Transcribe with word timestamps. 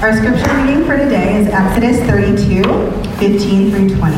Our 0.00 0.16
scripture 0.16 0.56
reading 0.56 0.86
for 0.86 0.96
today 0.96 1.36
is 1.36 1.48
Exodus 1.48 1.98
32, 2.08 2.62
15 3.18 3.70
through 3.70 3.98
20. 3.98 4.16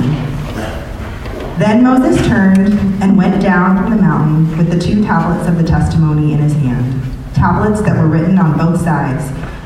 Then 1.58 1.82
Moses 1.82 2.24
turned 2.28 2.72
and 3.02 3.16
went 3.16 3.42
down 3.42 3.76
from 3.76 3.90
the 3.90 4.00
mountain 4.00 4.56
with 4.56 4.70
the 4.70 4.78
two 4.78 5.02
tablets 5.02 5.48
of 5.48 5.58
the 5.58 5.64
testimony 5.64 6.34
in 6.34 6.38
his 6.38 6.52
hand, 6.52 7.02
tablets 7.34 7.82
that 7.82 8.00
were 8.00 8.06
written 8.06 8.38
on 8.38 8.56
both 8.56 8.80
sides. 8.80 9.24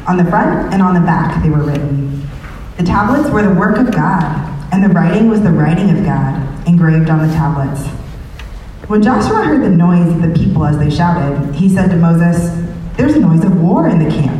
On 0.08 0.16
the 0.16 0.24
front 0.24 0.72
and 0.72 0.80
on 0.80 0.94
the 0.94 1.00
back 1.00 1.42
they 1.42 1.50
were 1.50 1.62
written. 1.62 2.26
The 2.78 2.84
tablets 2.84 3.28
were 3.28 3.42
the 3.42 3.52
work 3.52 3.76
of 3.76 3.92
God, 3.92 4.72
and 4.72 4.82
the 4.82 4.88
writing 4.88 5.28
was 5.28 5.42
the 5.42 5.52
writing 5.52 5.90
of 5.90 6.02
God, 6.02 6.66
engraved 6.66 7.10
on 7.10 7.28
the 7.28 7.34
tablets. 7.34 7.88
When 8.88 9.02
Joshua 9.02 9.44
heard 9.44 9.60
the 9.60 9.68
noise 9.68 10.08
of 10.14 10.22
the 10.22 10.32
people 10.34 10.64
as 10.64 10.78
they 10.78 10.88
shouted, 10.88 11.54
he 11.54 11.68
said 11.68 11.90
to 11.90 11.96
Moses, 11.96 12.56
There's 12.96 13.16
a 13.16 13.20
noise 13.20 13.44
of 13.44 13.60
war 13.60 13.86
in 13.86 14.02
the 14.02 14.10
camp. 14.10 14.35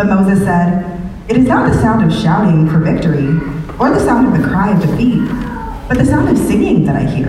But 0.00 0.08
Moses 0.08 0.42
said, 0.46 1.12
It 1.28 1.36
is 1.36 1.46
not 1.46 1.70
the 1.70 1.78
sound 1.78 2.10
of 2.10 2.18
shouting 2.18 2.66
for 2.70 2.78
victory, 2.78 3.26
or 3.78 3.90
the 3.90 4.00
sound 4.00 4.28
of 4.28 4.42
the 4.42 4.48
cry 4.48 4.72
of 4.72 4.80
defeat, 4.80 5.20
but 5.88 5.98
the 5.98 6.06
sound 6.06 6.30
of 6.30 6.38
singing 6.38 6.86
that 6.86 6.96
I 6.96 7.04
hear. 7.04 7.28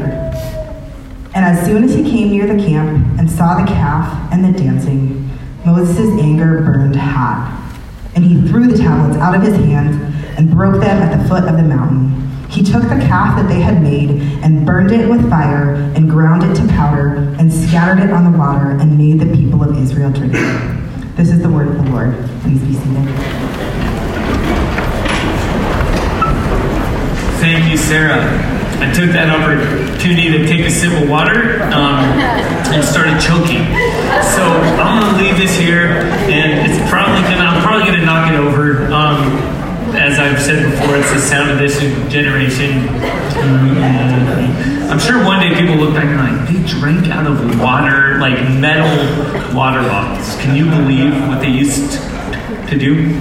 And 1.35 1.43
as 1.43 1.65
soon 1.65 1.83
as 1.83 1.93
he 1.93 2.01
came 2.01 2.31
near 2.31 2.47
the 2.47 2.63
camp 2.63 3.19
and 3.19 3.29
saw 3.29 3.59
the 3.59 3.67
calf 3.67 4.31
and 4.31 4.45
the 4.45 4.57
dancing, 4.57 5.29
Moses' 5.65 6.17
anger 6.21 6.61
burned 6.61 6.95
hot. 6.95 7.73
And 8.15 8.23
he 8.23 8.41
threw 8.47 8.67
the 8.67 8.77
tablets 8.77 9.19
out 9.19 9.35
of 9.35 9.41
his 9.41 9.57
hand 9.57 9.93
and 10.37 10.49
broke 10.49 10.81
them 10.81 11.01
at 11.01 11.21
the 11.21 11.27
foot 11.27 11.43
of 11.43 11.57
the 11.57 11.63
mountain. 11.63 12.31
He 12.49 12.63
took 12.63 12.83
the 12.83 13.03
calf 13.05 13.35
that 13.35 13.49
they 13.49 13.59
had 13.59 13.83
made 13.83 14.11
and 14.45 14.65
burned 14.65 14.93
it 14.93 15.09
with 15.09 15.29
fire 15.29 15.73
and 15.73 16.09
ground 16.09 16.43
it 16.43 16.55
to 16.55 16.65
powder 16.69 17.35
and 17.37 17.51
scattered 17.51 17.99
it 18.01 18.11
on 18.11 18.31
the 18.31 18.37
water 18.37 18.69
and 18.79 18.97
made 18.97 19.19
the 19.19 19.35
people 19.35 19.61
of 19.61 19.77
Israel 19.77 20.09
drink 20.09 20.35
it. 20.35 20.80
This 21.15 21.29
is 21.29 21.41
the 21.41 21.49
word 21.49 21.67
of 21.67 21.75
the 21.75 21.91
Lord. 21.91 22.15
Please 22.41 22.61
be 22.63 22.73
seated. 22.73 23.05
Thank 27.43 27.69
you, 27.69 27.77
Sarah. 27.77 28.23
I 28.79 28.87
took 28.93 29.11
that 29.11 29.27
opportunity 29.27 30.31
to 30.31 30.47
take 30.47 30.65
a 30.65 30.71
sip 30.71 30.93
of 31.03 31.09
water 31.09 31.61
um, 31.75 32.05
and 32.71 32.79
started 32.79 33.19
choking. 33.19 33.67
So 34.31 34.41
I'm 34.79 35.03
gonna 35.03 35.17
leave 35.19 35.35
this 35.35 35.57
here, 35.57 36.07
and 36.31 36.63
it's 36.63 36.79
probably 36.89 37.21
gonna 37.27 37.43
I'm 37.43 37.61
probably 37.61 37.91
gonna 37.91 38.05
knock 38.05 38.31
it 38.31 38.39
over. 38.39 38.87
Um, 38.87 39.35
as 39.91 40.17
I've 40.17 40.39
said 40.39 40.63
before, 40.63 40.95
it's 40.95 41.10
the 41.10 41.10
sound 41.21 41.51
of 41.51 41.59
this 41.59 41.79
generation. 42.11 42.89
I'm 44.89 44.99
sure 44.99 45.23
one 45.23 45.39
day 45.39 45.55
people 45.57 45.75
look 45.75 45.93
back 45.93 46.05
and 46.05 46.19
like, 46.19 46.49
they 46.49 46.67
drank 46.67 47.07
out 47.07 47.25
of 47.25 47.59
water, 47.59 48.17
like 48.19 48.37
metal 48.59 48.91
water 49.55 49.81
bottles. 49.81 50.35
Can 50.41 50.55
you 50.55 50.65
believe 50.65 51.13
what 51.27 51.39
they 51.39 51.49
used 51.49 51.93
to 52.69 52.77
do? 52.77 53.17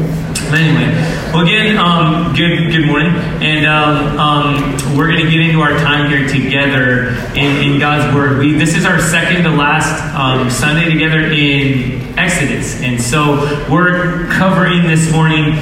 But 0.50 0.58
anyway, 0.58 0.90
well, 1.32 1.44
again, 1.44 1.76
um, 1.76 2.34
good 2.34 2.72
good 2.72 2.86
morning, 2.86 3.12
and 3.40 3.66
um, 3.66 4.18
um, 4.18 4.96
we're 4.96 5.06
going 5.06 5.24
to 5.24 5.30
get 5.30 5.38
into 5.38 5.60
our 5.60 5.78
time 5.78 6.10
here 6.10 6.26
together 6.26 7.10
in, 7.38 7.72
in 7.74 7.78
God's 7.78 8.12
Word. 8.12 8.38
We 8.38 8.54
this 8.54 8.74
is 8.76 8.84
our 8.84 9.00
second 9.00 9.44
to 9.44 9.50
last 9.50 10.02
um, 10.12 10.50
Sunday 10.50 10.90
together 10.90 11.20
in 11.20 12.18
Exodus, 12.18 12.82
and 12.82 13.00
so 13.00 13.36
we're 13.70 14.26
covering 14.26 14.88
this 14.88 15.12
morning 15.12 15.54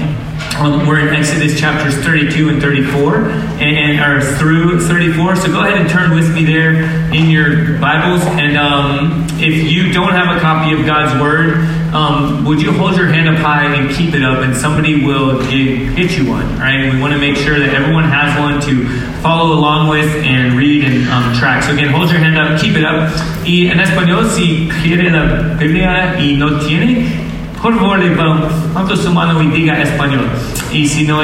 um, 0.58 0.86
we're 0.86 0.98
in 1.06 1.14
Exodus 1.14 1.58
chapters 1.58 1.94
32 2.04 2.48
and 2.48 2.60
34, 2.60 3.30
and 3.60 4.00
are 4.00 4.20
through 4.38 4.80
34. 4.80 5.36
So 5.36 5.52
go 5.52 5.60
ahead 5.60 5.80
and 5.80 5.88
turn 5.88 6.14
with 6.14 6.34
me 6.34 6.44
there 6.44 6.82
in 7.14 7.30
your 7.30 7.78
Bibles. 7.78 8.22
And 8.22 8.56
um, 8.56 9.26
if 9.38 9.70
you 9.70 9.92
don't 9.92 10.12
have 10.12 10.36
a 10.36 10.40
copy 10.40 10.72
of 10.72 10.84
God's 10.84 11.20
Word, 11.20 11.58
um, 11.94 12.44
would 12.44 12.60
you 12.60 12.72
hold 12.72 12.96
your 12.96 13.06
hand 13.06 13.28
up 13.28 13.36
high 13.36 13.72
and 13.72 13.94
keep 13.94 14.14
it 14.14 14.22
up, 14.22 14.42
and 14.42 14.56
somebody 14.56 15.04
will 15.04 15.40
get, 15.48 15.96
get 15.96 16.18
you 16.18 16.28
one. 16.28 16.58
Right? 16.58 16.92
We 16.92 17.00
want 17.00 17.12
to 17.14 17.20
make 17.20 17.36
sure 17.36 17.58
that 17.58 17.72
everyone 17.72 18.04
has 18.04 18.36
one 18.38 18.60
to 18.62 18.88
follow 19.22 19.54
along 19.54 19.88
with 19.88 20.10
and 20.24 20.58
read 20.58 20.84
and 20.84 21.08
um, 21.08 21.34
track. 21.38 21.62
So 21.62 21.72
again, 21.72 21.88
hold 21.90 22.10
your 22.10 22.18
hand 22.18 22.36
up, 22.36 22.60
keep 22.60 22.74
it 22.74 22.84
up. 22.84 23.14
Y 23.44 23.70
en 23.70 23.78
español, 23.78 24.28
si 24.28 24.68
quiere 24.82 25.10
la 25.10 25.54
Biblia 25.56 26.16
y 26.18 26.34
no 26.36 26.60
tiene, 26.66 27.27
por 27.62 28.96
su 28.96 29.12
mano 29.12 29.40
español. 29.82 30.26
Y 30.72 30.86
si 30.86 31.06
no 31.06 31.20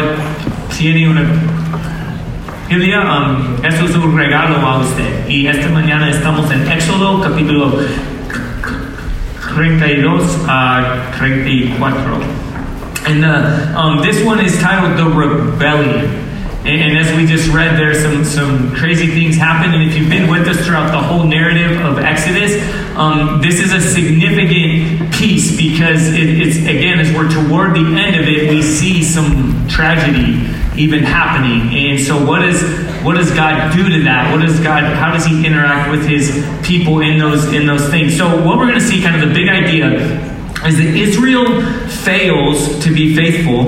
tiene 0.76 1.08
una 1.08 1.22
um, 2.70 3.64
eso 3.64 3.84
es 3.84 3.94
un 3.94 4.16
regalo 4.16 4.56
a 4.56 4.78
usted. 4.78 5.28
Y 5.28 5.46
esta 5.46 5.68
mañana 5.68 6.10
estamos 6.10 6.50
en 6.50 6.66
Éxodo 6.70 7.20
capítulo 7.20 7.78
32 9.54 10.44
a 10.48 11.12
34. 11.18 12.44
And 13.06 13.24
uh, 13.24 13.78
um, 13.78 14.02
this 14.02 14.24
one 14.24 14.40
is 14.40 14.58
titled 14.60 14.96
The 14.96 15.04
Rebellion. 15.04 16.06
And, 16.64 16.80
and, 16.80 16.98
as 16.98 17.14
we 17.14 17.26
just 17.26 17.52
read, 17.52 17.76
there's 17.76 18.02
some, 18.02 18.24
some 18.24 18.74
crazy 18.74 19.08
things 19.08 19.36
happen. 19.36 19.74
And 19.74 19.82
if 19.82 19.94
you've 19.94 20.08
been 20.08 20.30
with 20.30 20.48
us 20.48 20.64
throughout 20.64 20.90
the 20.90 20.98
whole 20.98 21.24
narrative 21.24 21.78
of 21.84 21.98
Exodus, 21.98 22.56
um, 22.96 23.40
this 23.40 23.60
is 23.60 23.72
a 23.72 23.80
significant 23.80 25.12
piece 25.12 25.56
because 25.56 26.12
it, 26.12 26.28
it's, 26.40 26.58
again, 26.58 27.00
as 27.00 27.12
we're 27.12 27.28
toward 27.28 27.74
the 27.74 27.84
end 27.98 28.16
of 28.16 28.28
it, 28.28 28.48
we 28.48 28.62
see 28.62 29.02
some 29.02 29.66
tragedy 29.68 30.46
even 30.80 31.02
happening. 31.02 31.76
And 31.76 32.00
so, 32.00 32.24
what 32.24 32.44
is 32.44 32.62
what 33.02 33.16
does 33.16 33.30
God 33.32 33.74
do 33.74 33.88
to 33.88 34.04
that? 34.04 34.32
What 34.32 34.46
does 34.46 34.60
God? 34.60 34.84
How 34.84 35.12
does 35.12 35.26
He 35.26 35.44
interact 35.44 35.90
with 35.90 36.06
His 36.06 36.30
people 36.66 37.00
in 37.00 37.18
those 37.18 37.52
in 37.52 37.66
those 37.66 37.88
things? 37.90 38.16
So, 38.16 38.28
what 38.44 38.58
we're 38.58 38.68
going 38.68 38.80
to 38.80 38.86
see, 38.86 39.02
kind 39.02 39.20
of 39.20 39.28
the 39.28 39.34
big 39.34 39.48
idea 39.48 40.32
is 40.66 40.78
that 40.78 40.96
Israel 40.96 41.60
fails 41.88 42.82
to 42.84 42.94
be 42.94 43.14
faithful, 43.14 43.64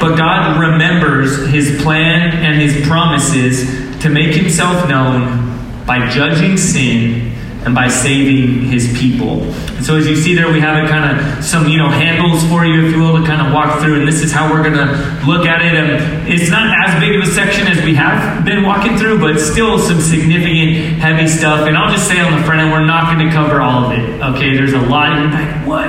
but 0.00 0.16
God 0.16 0.58
remembers 0.58 1.46
his 1.48 1.82
plan 1.82 2.32
and 2.32 2.60
his 2.60 2.86
promises 2.86 4.00
to 4.00 4.08
make 4.08 4.34
himself 4.34 4.88
known 4.88 5.84
by 5.86 6.08
judging 6.08 6.56
sin 6.56 7.33
and 7.64 7.74
by 7.74 7.88
saving 7.88 8.60
his 8.68 8.92
people. 8.98 9.42
And 9.76 9.84
so 9.84 9.96
as 9.96 10.06
you 10.06 10.16
see 10.16 10.34
there, 10.34 10.52
we 10.52 10.60
have 10.60 10.84
a 10.84 10.86
kind 10.86 11.04
of 11.08 11.44
some, 11.44 11.66
you 11.66 11.78
know, 11.78 11.88
handles 11.88 12.44
for 12.48 12.66
you, 12.66 12.86
if 12.86 12.92
you 12.92 13.00
will, 13.00 13.18
to 13.18 13.26
kind 13.26 13.40
of 13.40 13.54
walk 13.54 13.80
through. 13.80 13.98
And 14.00 14.06
this 14.06 14.22
is 14.22 14.30
how 14.30 14.52
we're 14.52 14.62
going 14.62 14.76
to 14.76 14.92
look 15.26 15.46
at 15.46 15.62
it. 15.64 15.72
And 15.72 16.28
it's 16.28 16.50
not 16.50 16.68
as 16.86 17.00
big 17.00 17.16
of 17.16 17.22
a 17.22 17.26
section 17.32 17.66
as 17.66 17.82
we 17.82 17.94
have 17.94 18.44
been 18.44 18.64
walking 18.64 18.98
through, 18.98 19.18
but 19.18 19.40
still 19.40 19.78
some 19.78 20.00
significant 20.00 21.00
heavy 21.00 21.26
stuff. 21.26 21.66
And 21.66 21.76
I'll 21.76 21.90
just 21.90 22.06
say 22.06 22.20
on 22.20 22.38
the 22.38 22.44
front 22.44 22.60
end, 22.60 22.70
we're 22.70 22.84
not 22.84 23.14
going 23.14 23.26
to 23.26 23.32
cover 23.32 23.62
all 23.62 23.86
of 23.86 23.92
it. 23.92 24.20
Okay, 24.34 24.54
there's 24.54 24.74
a 24.74 24.80
lot. 24.80 25.16
And 25.16 25.32
like, 25.32 25.66
what? 25.66 25.88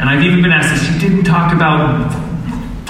And 0.00 0.10
I've 0.10 0.22
even 0.22 0.42
been 0.42 0.50
asked 0.50 0.74
this. 0.74 0.90
You 0.90 1.08
didn't 1.08 1.24
talk 1.24 1.54
about 1.54 2.10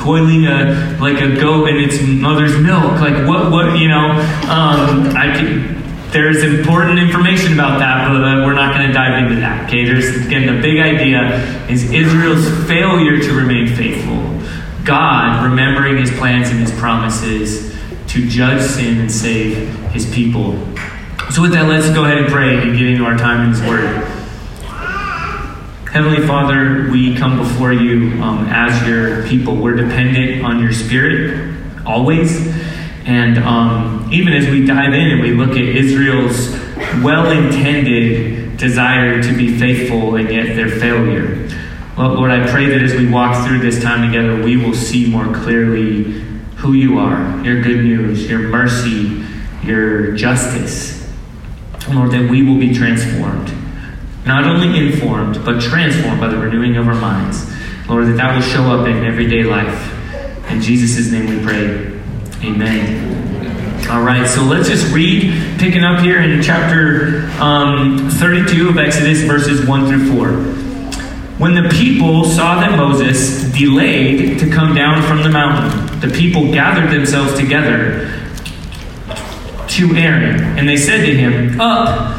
boiling 0.03 0.47
a 0.47 0.97
like 1.00 1.21
a 1.21 1.37
goat 1.37 1.69
in 1.69 1.76
its 1.76 2.00
mother's 2.00 2.59
milk. 2.59 2.92
Like 2.98 3.28
what? 3.28 3.53
What? 3.53 3.78
You 3.78 3.88
know? 3.88 4.10
Um, 4.48 5.12
I 5.15 5.37
could 5.37 5.81
there's 6.12 6.43
important 6.43 6.99
information 6.99 7.55
about 7.55 7.78
that, 7.78 8.09
but 8.09 8.23
uh, 8.23 8.45
we're 8.45 8.53
not 8.53 8.75
going 8.75 8.87
to 8.87 8.93
dive 8.93 9.23
into 9.23 9.41
that. 9.41 9.67
Okay, 9.67 9.84
there's 9.84 10.27
again 10.27 10.55
the 10.55 10.61
big 10.61 10.78
idea 10.78 11.39
is 11.69 11.91
Israel's 11.91 12.47
failure 12.69 13.19
to 13.19 13.33
remain 13.33 13.67
faithful. 13.67 14.22
God 14.84 15.45
remembering 15.45 15.97
his 15.97 16.11
plans 16.11 16.51
and 16.51 16.61
his 16.61 16.71
promises 16.72 17.75
to 18.09 18.28
judge 18.28 18.61
sin 18.61 18.99
and 19.01 19.11
save 19.11 19.69
his 19.93 20.12
people. 20.15 20.53
So 21.31 21.41
with 21.41 21.53
that, 21.53 21.67
let's 21.69 21.89
go 21.95 22.05
ahead 22.05 22.19
and 22.19 22.27
pray 22.27 22.59
and 22.59 22.77
get 22.77 22.89
into 22.89 23.05
our 23.05 23.17
time 23.17 23.47
in 23.47 23.55
his 23.55 23.62
word. 23.62 24.05
Heavenly 25.91 26.27
Father, 26.27 26.91
we 26.91 27.15
come 27.17 27.39
before 27.39 27.72
you 27.72 28.21
um, 28.22 28.47
as 28.49 28.87
your 28.87 29.27
people. 29.28 29.56
We're 29.56 29.77
dependent 29.77 30.45
on 30.45 30.62
your 30.62 30.72
spirit 30.72 31.55
always. 31.87 32.49
And 33.05 33.39
um, 33.39 33.91
even 34.12 34.33
as 34.34 34.47
we 34.49 34.65
dive 34.67 34.93
in 34.93 35.11
and 35.11 35.21
we 35.23 35.33
look 35.33 35.50
at 35.50 35.65
Israel's 35.65 36.50
well 37.03 37.31
intended 37.31 38.56
desire 38.56 39.23
to 39.23 39.37
be 39.37 39.59
faithful 39.59 40.17
and 40.17 40.31
yet 40.31 40.55
their 40.55 40.69
failure, 40.69 41.49
Lord, 41.97 42.31
I 42.31 42.51
pray 42.51 42.67
that 42.67 42.83
as 42.83 42.95
we 42.95 43.09
walk 43.09 43.47
through 43.47 43.61
this 43.61 43.83
time 43.83 44.11
together, 44.11 44.43
we 44.43 44.56
will 44.56 44.75
see 44.75 45.11
more 45.11 45.33
clearly 45.34 46.04
who 46.57 46.72
you 46.72 46.98
are, 46.98 47.45
your 47.45 47.63
good 47.63 47.84
news, 47.84 48.28
your 48.31 48.41
mercy, 48.41 49.25
your 49.63 50.13
justice. 50.13 51.10
Lord, 51.91 52.13
that 52.13 52.31
we 52.31 52.42
will 52.42 52.59
be 52.59 52.72
transformed. 52.72 53.53
Not 54.25 54.45
only 54.45 54.86
informed, 54.86 55.45
but 55.45 55.60
transformed 55.60 56.21
by 56.21 56.28
the 56.28 56.39
renewing 56.39 56.77
of 56.77 56.86
our 56.86 56.95
minds. 56.95 57.45
Lord, 57.89 58.07
that 58.07 58.16
that 58.16 58.34
will 58.34 58.42
show 58.42 58.65
up 58.65 58.86
in 58.86 59.04
everyday 59.04 59.42
life. 59.42 59.91
In 60.51 60.60
Jesus' 60.60 61.10
name 61.10 61.27
we 61.27 61.45
pray. 61.45 62.01
Amen. 62.45 63.32
All 63.92 64.00
right, 64.00 64.27
so 64.27 64.42
let's 64.42 64.71
just 64.71 64.91
read, 64.91 65.60
picking 65.60 65.84
up 65.84 66.00
here 66.00 66.22
in 66.22 66.42
chapter 66.42 67.30
um, 67.39 68.09
32 68.09 68.71
of 68.71 68.78
Exodus, 68.78 69.21
verses 69.21 69.66
1 69.66 69.86
through 69.86 70.16
4. 70.16 70.28
When 71.39 71.54
the 71.54 71.68
people 71.68 72.24
saw 72.24 72.59
that 72.60 72.74
Moses 72.74 73.53
delayed 73.53 74.39
to 74.39 74.50
come 74.50 74.74
down 74.74 75.03
from 75.03 75.22
the 75.22 75.28
mountain, 75.28 76.00
the 76.00 76.09
people 76.09 76.50
gathered 76.50 76.91
themselves 76.91 77.39
together 77.39 78.09
to 79.68 79.95
Aaron, 79.95 80.41
and 80.59 80.66
they 80.66 80.78
said 80.78 81.04
to 81.04 81.15
him, 81.15 81.60
Up, 81.60 82.16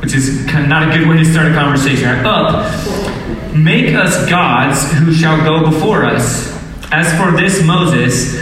which 0.00 0.14
is 0.14 0.46
kind 0.46 0.64
of 0.64 0.70
not 0.70 0.88
a 0.88 0.98
good 0.98 1.06
way 1.06 1.18
to 1.18 1.26
start 1.26 1.52
a 1.52 1.54
conversation, 1.54 2.08
right? 2.08 2.24
Up, 2.24 3.54
make 3.54 3.94
us 3.94 4.26
gods 4.30 4.90
who 4.94 5.12
shall 5.12 5.36
go 5.44 5.70
before 5.70 6.06
us. 6.06 6.50
As 6.90 7.14
for 7.20 7.38
this 7.38 7.62
Moses, 7.62 8.41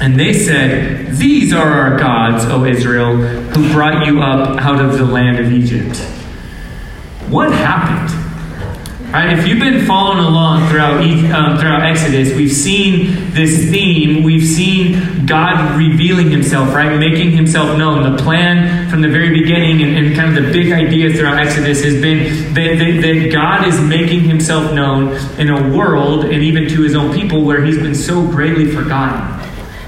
And 0.00 0.18
they 0.18 0.32
said, 0.32 1.12
These 1.12 1.52
are 1.52 1.68
our 1.68 1.98
gods, 1.98 2.44
O 2.46 2.64
Israel, 2.64 3.16
who 3.16 3.72
brought 3.72 4.06
you 4.06 4.22
up 4.22 4.60
out 4.60 4.84
of 4.84 4.98
the 4.98 5.04
land 5.04 5.38
of 5.38 5.52
Egypt. 5.52 5.96
What 7.28 7.52
happened? 7.52 8.24
Right, 9.14 9.38
if 9.38 9.46
you've 9.46 9.60
been 9.60 9.86
following 9.86 10.18
along 10.18 10.68
throughout 10.68 11.00
um, 11.00 11.56
throughout 11.56 11.84
Exodus, 11.84 12.34
we've 12.34 12.52
seen 12.52 13.30
this 13.30 13.70
theme. 13.70 14.24
We've 14.24 14.44
seen 14.44 15.24
God 15.24 15.78
revealing 15.78 16.32
Himself, 16.32 16.74
right, 16.74 16.98
making 16.98 17.30
Himself 17.30 17.78
known. 17.78 18.16
The 18.16 18.20
plan 18.20 18.90
from 18.90 19.02
the 19.02 19.08
very 19.08 19.30
beginning, 19.30 19.82
and, 19.82 19.96
and 19.96 20.16
kind 20.16 20.36
of 20.36 20.44
the 20.44 20.50
big 20.50 20.72
idea 20.72 21.12
throughout 21.12 21.38
Exodus 21.38 21.84
has 21.84 22.00
been 22.02 22.54
that, 22.54 22.76
that, 22.76 23.02
that 23.02 23.30
God 23.32 23.68
is 23.68 23.80
making 23.80 24.22
Himself 24.22 24.74
known 24.74 25.12
in 25.38 25.48
a 25.48 25.76
world, 25.76 26.24
and 26.24 26.42
even 26.42 26.68
to 26.70 26.82
His 26.82 26.96
own 26.96 27.14
people, 27.14 27.44
where 27.44 27.64
He's 27.64 27.78
been 27.78 27.94
so 27.94 28.26
greatly 28.26 28.66
forgotten. 28.72 29.33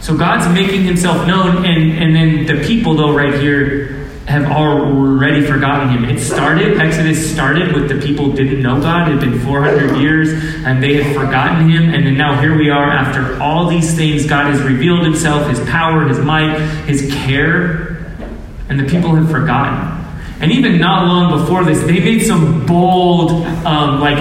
So 0.06 0.16
God's 0.16 0.46
making 0.54 0.84
Himself 0.84 1.26
known, 1.26 1.66
and 1.66 1.98
and 1.98 2.14
then 2.14 2.46
the 2.46 2.64
people, 2.64 2.94
though, 2.94 3.12
right 3.12 3.34
here 3.40 4.06
have 4.28 4.44
already 4.50 5.44
forgotten 5.44 5.88
him. 5.88 6.04
It 6.04 6.20
started, 6.20 6.78
Exodus 6.80 7.32
started 7.32 7.72
with 7.72 7.88
the 7.88 8.04
people 8.04 8.32
didn't 8.32 8.60
know 8.60 8.80
God. 8.80 9.08
It 9.08 9.12
had 9.12 9.20
been 9.20 9.38
400 9.38 9.98
years 9.98 10.32
and 10.64 10.82
they 10.82 11.00
had 11.00 11.14
forgotten 11.14 11.70
him. 11.70 11.94
And 11.94 12.04
then 12.04 12.16
now 12.16 12.40
here 12.40 12.58
we 12.58 12.68
are 12.68 12.90
after 12.90 13.40
all 13.40 13.68
these 13.68 13.94
things. 13.94 14.26
God 14.26 14.52
has 14.52 14.60
revealed 14.62 15.04
himself, 15.04 15.48
his 15.48 15.60
power, 15.68 16.08
his 16.08 16.18
might, 16.18 16.58
his 16.86 17.08
care, 17.24 18.16
and 18.68 18.80
the 18.80 18.84
people 18.84 19.14
have 19.14 19.30
forgotten. 19.30 20.04
And 20.40 20.50
even 20.50 20.78
not 20.78 21.06
long 21.06 21.40
before 21.40 21.64
this, 21.64 21.80
they 21.82 22.00
made 22.00 22.22
some 22.22 22.66
bold, 22.66 23.30
um, 23.64 24.00
like, 24.00 24.18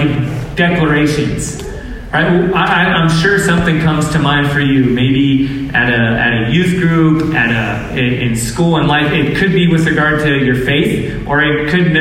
declarations. 0.54 1.64
Right? 2.12 2.52
I, 2.54 3.02
am 3.02 3.10
sure 3.10 3.38
something 3.38 3.80
comes 3.80 4.08
to 4.12 4.18
mind 4.18 4.50
for 4.50 4.60
you. 4.60 4.84
Maybe 4.84 5.55
at 5.76 5.90
a, 5.90 6.02
at 6.18 6.48
a 6.48 6.52
youth 6.52 6.80
group, 6.80 7.34
at 7.34 7.50
a 7.50 7.98
in, 7.98 8.30
in 8.30 8.36
school 8.36 8.76
and 8.76 8.88
life. 8.88 9.12
It 9.12 9.36
could 9.36 9.52
be 9.52 9.68
with 9.68 9.86
regard 9.86 10.20
to 10.20 10.38
your 10.38 10.64
faith, 10.64 11.26
or 11.28 11.42
it 11.42 11.68
could 11.70 11.92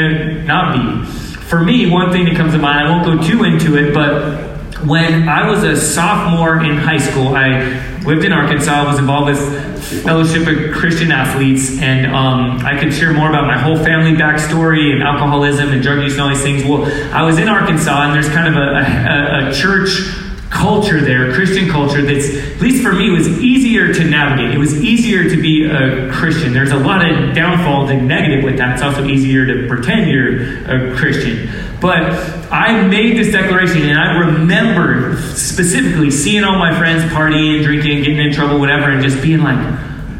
not 0.47 0.73
be. 0.73 1.05
For 1.45 1.59
me, 1.59 1.89
one 1.89 2.11
thing 2.11 2.25
that 2.25 2.35
comes 2.35 2.53
to 2.53 2.57
mind. 2.57 2.87
I 2.87 2.89
won't 2.89 3.05
go 3.05 3.27
too 3.27 3.43
into 3.43 3.77
it, 3.77 3.93
but 3.93 4.45
when 4.85 5.27
I 5.27 5.49
was 5.49 5.63
a 5.63 5.75
sophomore 5.75 6.63
in 6.63 6.77
high 6.77 6.97
school, 6.97 7.35
I 7.35 7.99
lived 8.03 8.23
in 8.23 8.31
Arkansas, 8.31 8.85
was 8.85 8.99
involved 8.99 9.27
with 9.31 10.03
Fellowship 10.03 10.47
of 10.47 10.73
Christian 10.73 11.11
Athletes, 11.11 11.79
and 11.81 12.07
um, 12.07 12.59
I 12.65 12.79
could 12.79 12.93
share 12.93 13.13
more 13.13 13.29
about 13.29 13.45
my 13.45 13.57
whole 13.57 13.77
family 13.77 14.13
backstory 14.13 14.93
and 14.93 15.03
alcoholism 15.03 15.69
and 15.69 15.81
drug 15.81 16.01
use 16.01 16.13
and 16.13 16.21
all 16.21 16.29
these 16.29 16.41
things. 16.41 16.63
Well, 16.63 16.85
I 17.13 17.23
was 17.23 17.37
in 17.37 17.47
Arkansas, 17.47 18.05
and 18.05 18.13
there's 18.13 18.29
kind 18.29 18.47
of 18.47 18.55
a, 18.55 18.67
a, 18.67 19.49
a 19.49 19.53
church 19.53 20.24
culture 20.55 21.01
there, 21.01 21.33
Christian 21.33 21.69
culture, 21.69 22.01
that's, 22.01 22.29
at 22.33 22.61
least 22.61 22.81
for 22.81 22.93
me, 22.93 23.09
was 23.11 23.27
easier 23.39 23.93
to 23.93 24.03
navigate. 24.05 24.55
It 24.55 24.57
was 24.57 24.73
easier 24.81 25.29
to 25.29 25.41
be 25.41 25.65
a 25.65 26.09
Christian. 26.11 26.53
There's 26.53 26.71
a 26.71 26.79
lot 26.79 27.05
of 27.05 27.35
downfalls 27.35 27.91
and 27.91 28.07
negative 28.07 28.43
with 28.43 28.57
that. 28.57 28.75
It's 28.75 28.81
also 28.81 29.05
easier 29.05 29.45
to 29.45 29.67
pretend 29.67 30.09
you're 30.09 30.65
a 30.65 30.95
Christian. 30.95 31.49
But 31.81 32.01
I 32.51 32.87
made 32.87 33.17
this 33.17 33.33
declaration, 33.33 33.83
and 33.83 33.99
I 33.99 34.17
remember 34.17 35.17
specifically 35.35 36.09
seeing 36.09 36.45
all 36.45 36.57
my 36.57 36.75
friends 36.77 37.03
partying, 37.11 37.61
drinking, 37.63 38.03
getting 38.03 38.17
in 38.17 38.31
trouble, 38.33 38.57
whatever, 38.57 38.89
and 38.89 39.03
just 39.03 39.21
being 39.21 39.41
like, 39.41 39.59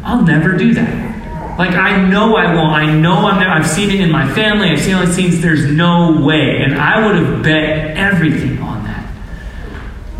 I'll 0.04 0.22
never 0.22 0.52
do 0.52 0.74
that. 0.74 1.58
Like, 1.58 1.72
I 1.72 2.06
know 2.06 2.36
I 2.36 2.54
won't. 2.54 2.74
I 2.74 2.92
know 2.92 3.14
I'm 3.14 3.40
never, 3.40 3.50
I've 3.50 3.66
seen 3.66 3.90
it 3.90 4.00
in 4.00 4.12
my 4.12 4.30
family. 4.34 4.68
I've 4.70 4.80
seen 4.80 4.94
all 4.94 5.06
these. 5.06 5.40
There's 5.40 5.64
no 5.64 6.20
way. 6.20 6.62
And 6.62 6.74
I 6.74 7.06
would 7.06 7.16
have 7.16 7.42
bet 7.42 7.96
everything 7.96 8.58
on. 8.58 8.75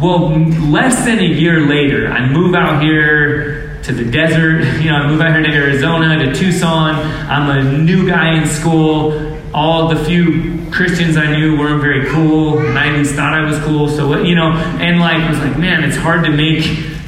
Well, 0.01 0.39
less 0.71 1.05
than 1.05 1.19
a 1.19 1.27
year 1.27 1.61
later, 1.61 2.09
I 2.09 2.29
move 2.29 2.55
out 2.55 2.83
here 2.83 3.81
to 3.83 3.93
the 3.93 4.05
desert. 4.05 4.65
You 4.83 4.93
know, 4.93 4.99
I 4.99 5.07
move 5.09 5.21
out 5.21 5.33
here 5.33 5.43
to 5.43 5.53
Arizona, 5.53 6.17
to 6.19 6.35
Tucson. 6.35 6.95
I'm 7.29 7.51
a 7.51 7.79
new 7.79 8.09
guy 8.09 8.35
in 8.41 8.47
school 8.47 9.37
all 9.57 9.89
the 9.89 10.05
few 10.05 10.71
Christians 10.71 11.17
I 11.17 11.35
knew 11.35 11.59
weren't 11.59 11.81
very 11.81 12.11
cool, 12.11 12.59
and 12.59 12.79
I 12.79 12.89
at 12.89 12.99
least 12.99 13.15
thought 13.15 13.33
I 13.33 13.41
was 13.41 13.59
cool. 13.61 13.89
So 13.89 14.23
you 14.23 14.35
know, 14.35 14.53
and 14.53 15.01
like 15.01 15.17
I 15.17 15.31
was 15.31 15.39
like, 15.39 15.59
man, 15.59 15.83
it's 15.83 15.97
hard 15.97 16.25
to 16.25 16.31
make 16.31 16.63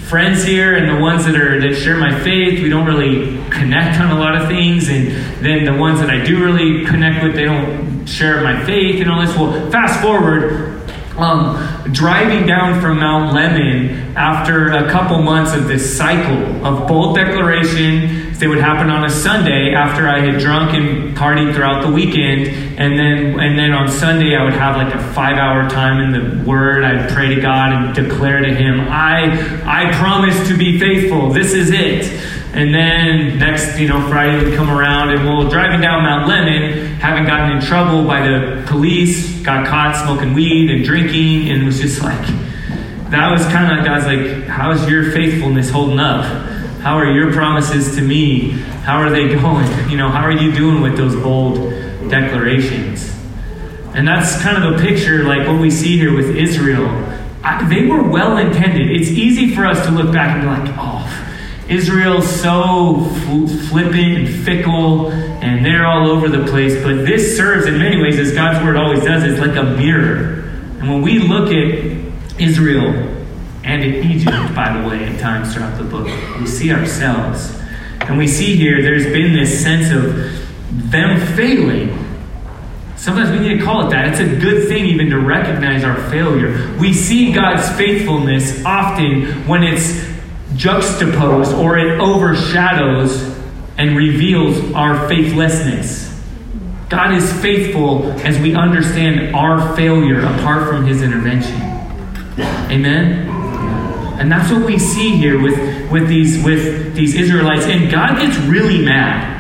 friends 0.08 0.44
here, 0.44 0.74
and 0.74 0.88
the 0.88 1.00
ones 1.00 1.26
that 1.26 1.36
are 1.36 1.60
that 1.60 1.74
share 1.76 1.98
my 1.98 2.18
faith, 2.20 2.62
we 2.62 2.70
don't 2.70 2.86
really 2.86 3.36
connect 3.50 4.00
on 4.00 4.10
a 4.10 4.18
lot 4.18 4.34
of 4.34 4.48
things, 4.48 4.88
and 4.88 5.08
then 5.44 5.64
the 5.64 5.74
ones 5.78 6.00
that 6.00 6.08
I 6.08 6.24
do 6.24 6.42
really 6.42 6.86
connect 6.86 7.22
with, 7.22 7.34
they 7.34 7.44
don't 7.44 8.06
share 8.06 8.40
my 8.42 8.64
faith 8.64 9.02
and 9.02 9.10
all 9.10 9.20
this. 9.20 9.36
Well, 9.36 9.70
fast 9.70 10.00
forward. 10.00 10.67
Um, 11.18 11.92
driving 11.92 12.46
down 12.46 12.80
from 12.80 13.00
Mount 13.00 13.34
Lemmon 13.34 14.14
after 14.14 14.68
a 14.68 14.88
couple 14.88 15.20
months 15.20 15.52
of 15.52 15.66
this 15.66 15.96
cycle 15.96 16.64
of 16.64 16.86
bold 16.86 17.16
declaration, 17.16 18.32
they 18.34 18.46
would 18.46 18.60
happen 18.60 18.88
on 18.88 19.04
a 19.04 19.10
Sunday 19.10 19.74
after 19.74 20.08
I 20.08 20.20
had 20.20 20.40
drunk 20.40 20.74
and 20.74 21.16
partied 21.16 21.56
throughout 21.56 21.84
the 21.84 21.90
weekend, 21.90 22.46
and 22.78 22.96
then 22.96 23.40
and 23.40 23.58
then 23.58 23.72
on 23.72 23.88
Sunday 23.88 24.36
I 24.36 24.44
would 24.44 24.52
have 24.52 24.76
like 24.76 24.94
a 24.94 25.12
five-hour 25.12 25.68
time 25.68 26.00
in 26.00 26.12
the 26.12 26.44
Word. 26.48 26.84
I'd 26.84 27.10
pray 27.10 27.34
to 27.34 27.40
God 27.40 27.72
and 27.72 27.94
declare 27.96 28.40
to 28.40 28.54
Him, 28.54 28.86
"I 28.88 29.32
I 29.66 29.92
promise 29.94 30.46
to 30.46 30.56
be 30.56 30.78
faithful. 30.78 31.32
This 31.32 31.52
is 31.52 31.72
it." 31.72 32.37
And 32.52 32.74
then 32.74 33.38
next, 33.38 33.78
you 33.78 33.88
know, 33.88 34.08
Friday 34.08 34.42
would 34.42 34.54
come 34.54 34.70
around, 34.70 35.10
and 35.10 35.24
we're 35.24 35.48
driving 35.50 35.80
down 35.80 36.02
Mount 36.02 36.30
Lemmon, 36.30 36.96
having 36.98 37.24
gotten 37.24 37.56
in 37.56 37.62
trouble 37.62 38.04
by 38.04 38.26
the 38.26 38.64
police, 38.66 39.40
got 39.42 39.66
caught 39.66 39.94
smoking 40.04 40.34
weed 40.34 40.70
and 40.70 40.84
drinking, 40.84 41.50
and 41.50 41.62
it 41.62 41.66
was 41.66 41.80
just 41.80 42.02
like 42.02 42.26
that 43.10 43.30
was 43.30 43.42
kind 43.46 43.70
of 43.70 43.78
like 43.78 43.86
God's 43.86 44.06
like, 44.06 44.46
"How's 44.46 44.88
your 44.88 45.12
faithfulness 45.12 45.70
holding 45.70 45.98
up?" 45.98 46.24
How 46.80 46.96
are 46.96 47.10
your 47.10 47.32
promises 47.32 47.96
to 47.96 48.02
me? 48.02 48.50
How 48.84 48.98
are 48.98 49.10
they 49.10 49.28
going? 49.34 49.90
You 49.90 49.96
know, 49.96 50.08
how 50.08 50.22
are 50.22 50.32
you 50.32 50.52
doing 50.52 50.80
with 50.80 50.96
those 50.96 51.14
bold 51.16 51.56
declarations? 52.08 53.12
And 53.94 54.06
that's 54.06 54.40
kind 54.42 54.62
of 54.62 54.74
a 54.74 54.78
picture 54.78 55.24
like 55.24 55.46
what 55.46 55.60
we 55.60 55.70
see 55.70 55.98
here 55.98 56.14
with 56.14 56.36
Israel. 56.36 56.86
I, 57.42 57.66
they 57.68 57.86
were 57.86 58.02
well 58.08 58.36
intended. 58.36 58.90
It's 58.90 59.10
easy 59.10 59.54
for 59.54 59.66
us 59.66 59.84
to 59.86 59.92
look 59.92 60.12
back 60.12 60.36
and 60.36 60.42
be 60.42 60.46
like, 60.46 60.78
oh, 60.78 61.04
Israel's 61.68 62.28
so 62.28 63.04
flippant 63.68 63.96
and 63.96 64.44
fickle, 64.44 65.10
and 65.10 65.64
they're 65.64 65.86
all 65.86 66.08
over 66.08 66.28
the 66.28 66.44
place. 66.50 66.74
But 66.82 67.04
this 67.04 67.36
serves, 67.36 67.66
in 67.66 67.78
many 67.78 68.00
ways, 68.00 68.18
as 68.18 68.32
God's 68.32 68.64
word 68.64 68.76
always 68.76 69.04
does, 69.04 69.22
it's 69.24 69.40
like 69.40 69.56
a 69.56 69.64
mirror. 69.64 70.44
And 70.80 70.88
when 70.88 71.02
we 71.02 71.18
look 71.18 71.48
at 71.48 72.40
Israel 72.40 73.16
and 73.64 73.82
in 73.82 74.10
Egypt, 74.10 74.54
by 74.54 74.80
the 74.80 74.88
way, 74.88 75.04
at 75.04 75.20
times 75.20 75.52
throughout 75.52 75.76
the 75.76 75.84
book. 75.84 76.06
We 76.38 76.46
see 76.46 76.72
ourselves. 76.72 77.60
And 78.00 78.16
we 78.16 78.26
see 78.26 78.56
here 78.56 78.80
there's 78.82 79.04
been 79.04 79.34
this 79.34 79.62
sense 79.62 79.90
of 79.90 80.90
them 80.90 81.20
failing. 81.36 82.06
Sometimes 82.96 83.30
we 83.30 83.46
need 83.46 83.58
to 83.58 83.64
call 83.64 83.86
it 83.86 83.90
that. 83.90 84.08
It's 84.08 84.20
a 84.20 84.40
good 84.40 84.68
thing 84.68 84.86
even 84.86 85.10
to 85.10 85.18
recognize 85.18 85.84
our 85.84 85.96
failure. 86.10 86.74
We 86.80 86.92
see 86.94 87.32
God's 87.32 87.68
faithfulness 87.76 88.64
often 88.64 89.46
when 89.46 89.62
it's 89.62 90.07
juxtaposed 90.58 91.54
or 91.54 91.78
it 91.78 92.00
overshadows 92.00 93.22
and 93.78 93.96
reveals 93.96 94.72
our 94.74 95.08
faithlessness. 95.08 96.06
God 96.88 97.14
is 97.14 97.32
faithful 97.40 98.10
as 98.22 98.38
we 98.40 98.54
understand 98.54 99.34
our 99.36 99.76
failure 99.76 100.20
apart 100.20 100.68
from 100.68 100.86
his 100.86 101.00
intervention. 101.00 101.60
Amen? 102.70 103.28
And 104.18 104.32
that's 104.32 104.50
what 104.50 104.66
we 104.66 104.78
see 104.78 105.16
here 105.16 105.40
with, 105.40 105.90
with, 105.92 106.08
these, 106.08 106.42
with 106.42 106.94
these 106.94 107.14
Israelites. 107.14 107.66
And 107.66 107.90
God 107.90 108.18
gets 108.18 108.36
really 108.38 108.84
mad. 108.84 109.36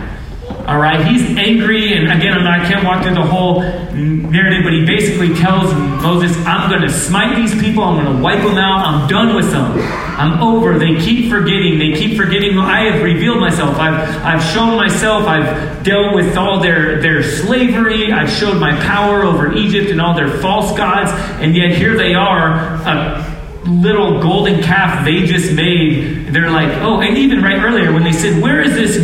All 0.68 0.78
right, 0.78 1.04
he's 1.06 1.22
angry, 1.38 1.94
and 1.94 2.12
again, 2.12 2.46
I 2.46 2.62
can't 2.68 2.84
walk 2.84 3.02
through 3.02 3.14
the 3.14 3.24
whole 3.24 3.62
narrative, 3.62 4.64
but 4.64 4.74
he 4.74 4.84
basically 4.84 5.34
tells 5.34 5.72
Moses, 6.02 6.36
I'm 6.44 6.68
going 6.68 6.82
to 6.82 6.90
smite 6.90 7.36
these 7.36 7.58
people, 7.58 7.82
I'm 7.82 8.04
going 8.04 8.16
to 8.16 8.22
wipe 8.22 8.42
them 8.42 8.58
out, 8.58 8.86
I'm 8.86 9.08
done 9.08 9.34
with 9.34 9.50
them. 9.50 10.07
I'm 10.18 10.42
over. 10.42 10.78
They 10.78 10.98
keep 10.98 11.30
forgetting, 11.30 11.78
they 11.78 11.92
keep 11.92 12.16
forgetting 12.16 12.58
I 12.58 12.90
have 12.90 13.02
revealed 13.02 13.38
myself. 13.38 13.76
I've, 13.76 14.22
I've 14.24 14.42
shown 14.52 14.76
myself, 14.76 15.26
I've 15.26 15.84
dealt 15.84 16.14
with 16.14 16.36
all 16.36 16.60
their, 16.60 17.00
their 17.00 17.22
slavery, 17.22 18.12
I've 18.12 18.30
showed 18.30 18.58
my 18.58 18.72
power 18.80 19.22
over 19.22 19.52
Egypt 19.52 19.90
and 19.90 20.00
all 20.00 20.14
their 20.14 20.38
false 20.38 20.76
gods, 20.76 21.10
and 21.40 21.54
yet 21.54 21.70
here 21.70 21.96
they 21.96 22.14
are. 22.14 22.52
a 22.84 23.38
little 23.64 24.20
golden 24.20 24.62
calf 24.62 25.04
they 25.04 25.24
just 25.24 25.52
made, 25.52 26.26
they're 26.28 26.50
like, 26.50 26.70
oh, 26.82 27.00
and 27.00 27.16
even 27.16 27.42
right 27.42 27.62
earlier 27.62 27.92
when 27.92 28.02
they 28.02 28.12
said, 28.12 28.42
where 28.42 28.62
is 28.62 28.74
this 28.74 28.98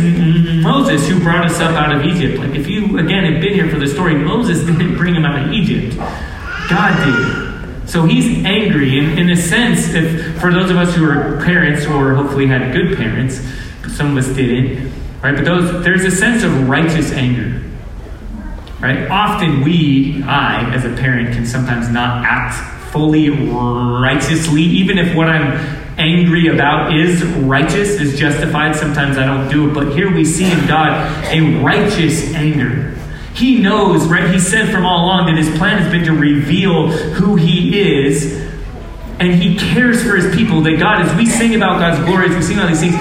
Moses 0.63 1.07
who 1.07 1.19
brought 1.19 1.45
us 1.45 1.59
up 1.59 1.71
out 1.71 1.95
of 1.95 2.03
Egypt? 2.03 2.39
Like, 2.39 2.55
if 2.55 2.67
you, 2.67 2.97
again, 2.97 3.31
have 3.31 3.41
been 3.41 3.53
here 3.53 3.69
for 3.69 3.79
the 3.79 3.87
story, 3.87 4.15
Moses 4.15 4.65
didn't 4.65 4.97
bring 4.97 5.15
him 5.15 5.23
out 5.23 5.45
of 5.45 5.53
Egypt, 5.53 5.95
God 6.69 7.05
did. 7.05 7.44
So 7.85 8.05
he's 8.05 8.43
angry. 8.45 8.97
In, 8.97 9.17
in 9.17 9.29
a 9.29 9.35
sense, 9.35 9.93
if 9.93 10.39
for 10.39 10.51
those 10.51 10.71
of 10.71 10.77
us 10.77 10.95
who 10.95 11.05
are 11.07 11.43
parents 11.43 11.85
or 11.85 12.15
hopefully 12.15 12.47
had 12.47 12.73
good 12.73 12.97
parents, 12.97 13.39
some 13.95 14.17
of 14.17 14.25
us 14.25 14.35
didn't, 14.35 14.91
right? 15.21 15.35
But 15.35 15.45
those, 15.45 15.83
there's 15.83 16.03
a 16.03 16.11
sense 16.11 16.43
of 16.43 16.67
righteous 16.67 17.11
anger. 17.11 17.61
Right? 18.79 19.09
Often 19.09 19.61
we, 19.61 20.21
I, 20.23 20.73
as 20.73 20.85
a 20.85 20.93
parent, 20.95 21.33
can 21.33 21.45
sometimes 21.45 21.89
not 21.89 22.25
act 22.25 22.91
fully 22.91 23.29
righteously, 23.29 24.61
even 24.61 24.97
if 24.97 25.15
what 25.15 25.27
I'm 25.27 25.53
angry 25.97 26.47
about 26.47 26.95
is 26.95 27.23
righteous, 27.23 27.99
is 28.01 28.19
justified. 28.19 28.75
Sometimes 28.75 29.17
I 29.17 29.25
don't 29.25 29.49
do 29.49 29.69
it. 29.69 29.73
But 29.73 29.95
here 29.95 30.13
we 30.13 30.25
see 30.25 30.51
in 30.51 30.67
God 30.67 30.91
a 31.25 31.61
righteous 31.61 32.33
anger. 32.33 32.95
He 33.35 33.59
knows, 33.59 34.07
right? 34.07 34.33
He 34.33 34.39
said 34.39 34.71
from 34.71 34.85
all 34.85 35.05
along 35.05 35.27
that 35.27 35.37
his 35.37 35.49
plan 35.57 35.77
has 35.81 35.91
been 35.91 36.05
to 36.05 36.13
reveal 36.13 36.87
who 36.89 37.35
he 37.35 37.81
is, 38.05 38.49
and 39.19 39.33
he 39.33 39.57
cares 39.57 40.01
for 40.03 40.15
his 40.15 40.33
people. 40.35 40.61
That 40.61 40.79
God, 40.79 41.01
as 41.01 41.15
we 41.17 41.25
sing 41.25 41.53
about 41.53 41.79
God's 41.79 42.03
glory, 42.05 42.29
as 42.29 42.35
we 42.35 42.41
sing 42.41 42.59
all 42.59 42.67
these 42.67 42.79
things, 42.79 42.95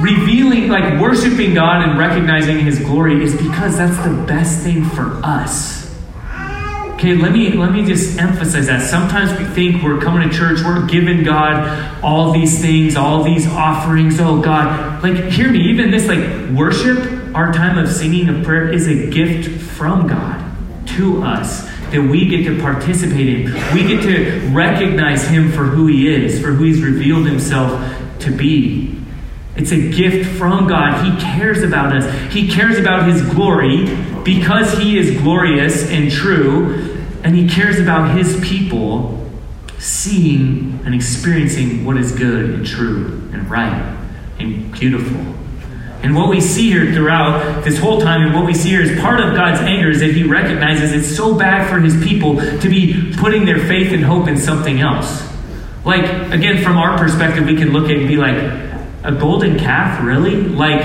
revealing, 0.00 0.68
like 0.68 1.00
worshiping 1.00 1.54
God 1.54 1.86
and 1.86 1.98
recognizing 1.98 2.60
his 2.60 2.78
glory 2.78 3.22
is 3.22 3.36
because 3.36 3.76
that's 3.76 3.96
the 4.06 4.14
best 4.26 4.62
thing 4.62 4.84
for 4.84 5.20
us. 5.22 5.86
Okay, 6.94 7.14
let 7.14 7.30
me 7.30 7.52
let 7.52 7.72
me 7.72 7.84
just 7.84 8.18
emphasize 8.18 8.68
that. 8.68 8.80
Sometimes 8.80 9.38
we 9.38 9.44
think 9.44 9.82
we're 9.82 10.00
coming 10.00 10.26
to 10.26 10.34
church, 10.34 10.60
we're 10.64 10.86
giving 10.86 11.24
God 11.24 12.02
all 12.02 12.32
these 12.32 12.62
things, 12.62 12.96
all 12.96 13.22
these 13.22 13.46
offerings. 13.46 14.18
Oh 14.18 14.40
God, 14.40 15.02
like 15.02 15.30
hear 15.30 15.50
me, 15.50 15.58
even 15.68 15.90
this 15.90 16.06
like 16.06 16.56
worship, 16.56 16.96
our 17.36 17.52
time 17.52 17.76
of 17.76 17.86
singing 17.92 18.30
of 18.30 18.42
prayer 18.42 18.72
is 18.72 18.88
a 18.88 19.10
gift 19.10 19.60
from 19.60 20.06
God 20.06 20.42
to 20.86 21.22
us 21.22 21.66
that 21.90 22.00
we 22.00 22.26
get 22.26 22.44
to 22.44 22.58
participate 22.58 23.28
in. 23.28 23.52
We 23.74 23.86
get 23.86 24.02
to 24.04 24.48
recognize 24.54 25.28
him 25.28 25.52
for 25.52 25.64
who 25.64 25.86
he 25.86 26.08
is, 26.08 26.40
for 26.40 26.52
who 26.52 26.64
he's 26.64 26.82
revealed 26.82 27.26
himself 27.26 27.78
to 28.20 28.34
be. 28.34 28.98
It's 29.54 29.70
a 29.70 29.90
gift 29.90 30.30
from 30.38 30.66
God. 30.66 31.04
He 31.04 31.20
cares 31.20 31.62
about 31.62 31.94
us. 31.94 32.32
He 32.32 32.50
cares 32.50 32.78
about 32.78 33.06
his 33.06 33.20
glory 33.34 33.84
because 34.24 34.72
he 34.78 34.96
is 34.96 35.20
glorious 35.20 35.90
and 35.90 36.10
true 36.10 36.96
and 37.22 37.36
he 37.36 37.46
cares 37.46 37.78
about 37.78 38.16
his 38.16 38.40
people 38.40 39.30
seeing 39.78 40.80
and 40.86 40.94
experiencing 40.94 41.84
what 41.84 41.98
is 41.98 42.12
good 42.12 42.54
and 42.54 42.66
true 42.66 43.28
and 43.34 43.50
right 43.50 43.94
and 44.38 44.72
beautiful. 44.72 45.35
And 46.06 46.14
what 46.14 46.28
we 46.28 46.40
see 46.40 46.70
here 46.70 46.94
throughout 46.94 47.64
this 47.64 47.80
whole 47.80 48.00
time, 48.00 48.22
and 48.22 48.32
what 48.32 48.46
we 48.46 48.54
see 48.54 48.68
here 48.68 48.80
is 48.80 48.96
part 49.00 49.18
of 49.18 49.34
God's 49.34 49.60
anger 49.62 49.90
is 49.90 49.98
that 49.98 50.12
He 50.12 50.22
recognizes 50.22 50.92
it's 50.92 51.16
so 51.16 51.36
bad 51.36 51.68
for 51.68 51.80
His 51.80 52.00
people 52.00 52.36
to 52.36 52.68
be 52.68 53.12
putting 53.16 53.44
their 53.44 53.58
faith 53.58 53.92
and 53.92 54.04
hope 54.04 54.28
in 54.28 54.38
something 54.38 54.80
else. 54.80 55.28
Like, 55.84 56.04
again, 56.32 56.62
from 56.62 56.76
our 56.76 56.96
perspective, 56.96 57.44
we 57.44 57.56
can 57.56 57.72
look 57.72 57.90
at 57.90 57.96
and 57.96 58.06
be 58.06 58.16
like, 58.16 58.36
a 59.02 59.16
golden 59.18 59.58
calf, 59.58 60.00
really? 60.00 60.36
Like, 60.42 60.84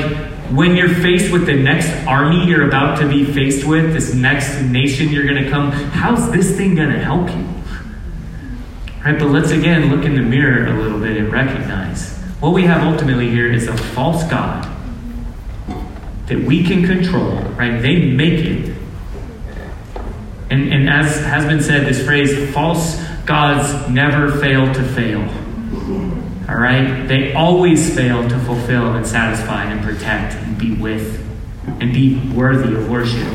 when 0.49 0.75
you're 0.75 0.89
faced 0.89 1.31
with 1.31 1.45
the 1.45 1.53
next 1.53 1.91
army 2.07 2.47
you're 2.47 2.67
about 2.67 2.97
to 3.01 3.07
be 3.07 3.23
faced 3.23 3.63
with, 3.63 3.93
this 3.93 4.15
next 4.15 4.59
nation 4.63 5.09
you're 5.09 5.27
going 5.27 5.43
to 5.43 5.51
come, 5.51 5.69
how's 5.71 6.31
this 6.31 6.57
thing 6.57 6.73
going 6.73 6.89
to 6.89 6.99
help 6.99 7.29
you? 7.29 7.47
Right, 9.05 9.19
but 9.19 9.27
let's 9.27 9.51
again 9.51 9.95
look 9.95 10.03
in 10.03 10.15
the 10.15 10.23
mirror 10.23 10.65
a 10.65 10.81
little 10.81 10.99
bit 10.99 11.17
and 11.17 11.31
recognize 11.31 12.17
what 12.39 12.53
we 12.53 12.63
have 12.63 12.81
ultimately 12.83 13.29
here 13.29 13.51
is 13.51 13.67
a 13.67 13.77
false 13.77 14.23
God 14.23 14.70
that 16.31 16.39
we 16.39 16.63
can 16.63 16.85
control, 16.85 17.35
right? 17.57 17.81
They 17.81 18.05
make 18.05 18.39
it. 18.45 18.73
And, 20.49 20.71
and 20.71 20.89
as 20.89 21.19
has 21.25 21.45
been 21.45 21.61
said, 21.61 21.85
this 21.85 22.05
phrase, 22.05 22.53
false 22.53 23.03
gods 23.25 23.89
never 23.89 24.31
fail 24.39 24.73
to 24.73 24.81
fail. 24.81 25.19
All 26.49 26.55
right? 26.55 27.05
They 27.05 27.33
always 27.33 27.93
fail 27.93 28.27
to 28.29 28.39
fulfill 28.39 28.93
and 28.95 29.05
satisfy 29.05 29.65
and 29.65 29.83
protect 29.83 30.35
and 30.35 30.57
be 30.57 30.73
with 30.73 31.19
and 31.81 31.93
be 31.93 32.17
worthy 32.33 32.75
of 32.75 32.89
worship. 32.89 33.27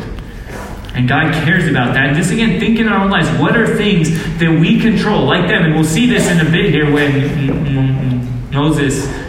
And 0.94 1.06
God 1.06 1.34
cares 1.44 1.68
about 1.68 1.92
that. 1.92 2.06
And 2.06 2.16
just 2.16 2.32
again, 2.32 2.58
think 2.58 2.78
in 2.78 2.88
our 2.88 3.04
own 3.04 3.10
lives 3.10 3.28
what 3.38 3.58
are 3.58 3.76
things 3.76 4.10
that 4.38 4.58
we 4.58 4.80
control 4.80 5.26
like 5.26 5.48
them? 5.48 5.64
And 5.64 5.74
we'll 5.74 5.84
see 5.84 6.06
this 6.06 6.30
in 6.30 6.40
a 6.40 6.50
bit 6.50 6.70
here 6.70 6.90
when 6.90 7.12
mm, 7.12 7.66
mm, 7.66 8.20
mm, 8.48 8.52
Moses 8.54 9.25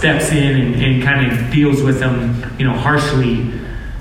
steps 0.00 0.32
in 0.32 0.60
and, 0.60 0.74
and 0.82 1.02
kind 1.02 1.30
of 1.30 1.52
deals 1.52 1.82
with 1.82 2.00
them, 2.00 2.42
you 2.58 2.66
know, 2.66 2.76
harshly 2.76 3.60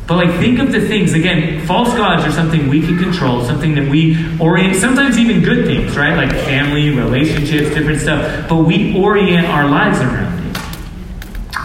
but 0.10 0.16
like 0.16 0.40
think 0.40 0.58
of 0.58 0.72
the 0.72 0.82
things 0.82 1.14
again, 1.14 1.64
false 1.68 1.90
gods 1.90 2.26
are 2.26 2.32
something 2.32 2.68
we 2.68 2.82
can 2.82 2.98
control, 2.98 3.46
something 3.46 3.76
that 3.76 3.88
we 3.88 4.18
orient 4.40 4.76
sometimes 4.76 5.20
even 5.20 5.44
good 5.44 5.68
things, 5.68 5.96
right? 5.96 6.16
Like 6.16 6.32
family, 6.32 6.90
relationships, 6.90 7.76
different 7.76 8.00
stuff. 8.02 8.50
But 8.50 8.64
we 8.64 9.00
orient 9.00 9.46
our 9.46 9.70
lives 9.70 10.00
around 10.00 10.48
it. 10.48 10.58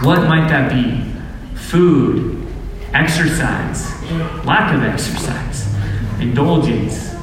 What 0.05 0.27
might 0.27 0.47
that 0.49 0.71
be? 0.71 1.11
Food, 1.55 2.45
exercise, 2.93 3.91
lack 4.45 4.75
of 4.75 4.83
exercise, 4.83 5.67
indulgence, 6.19 7.15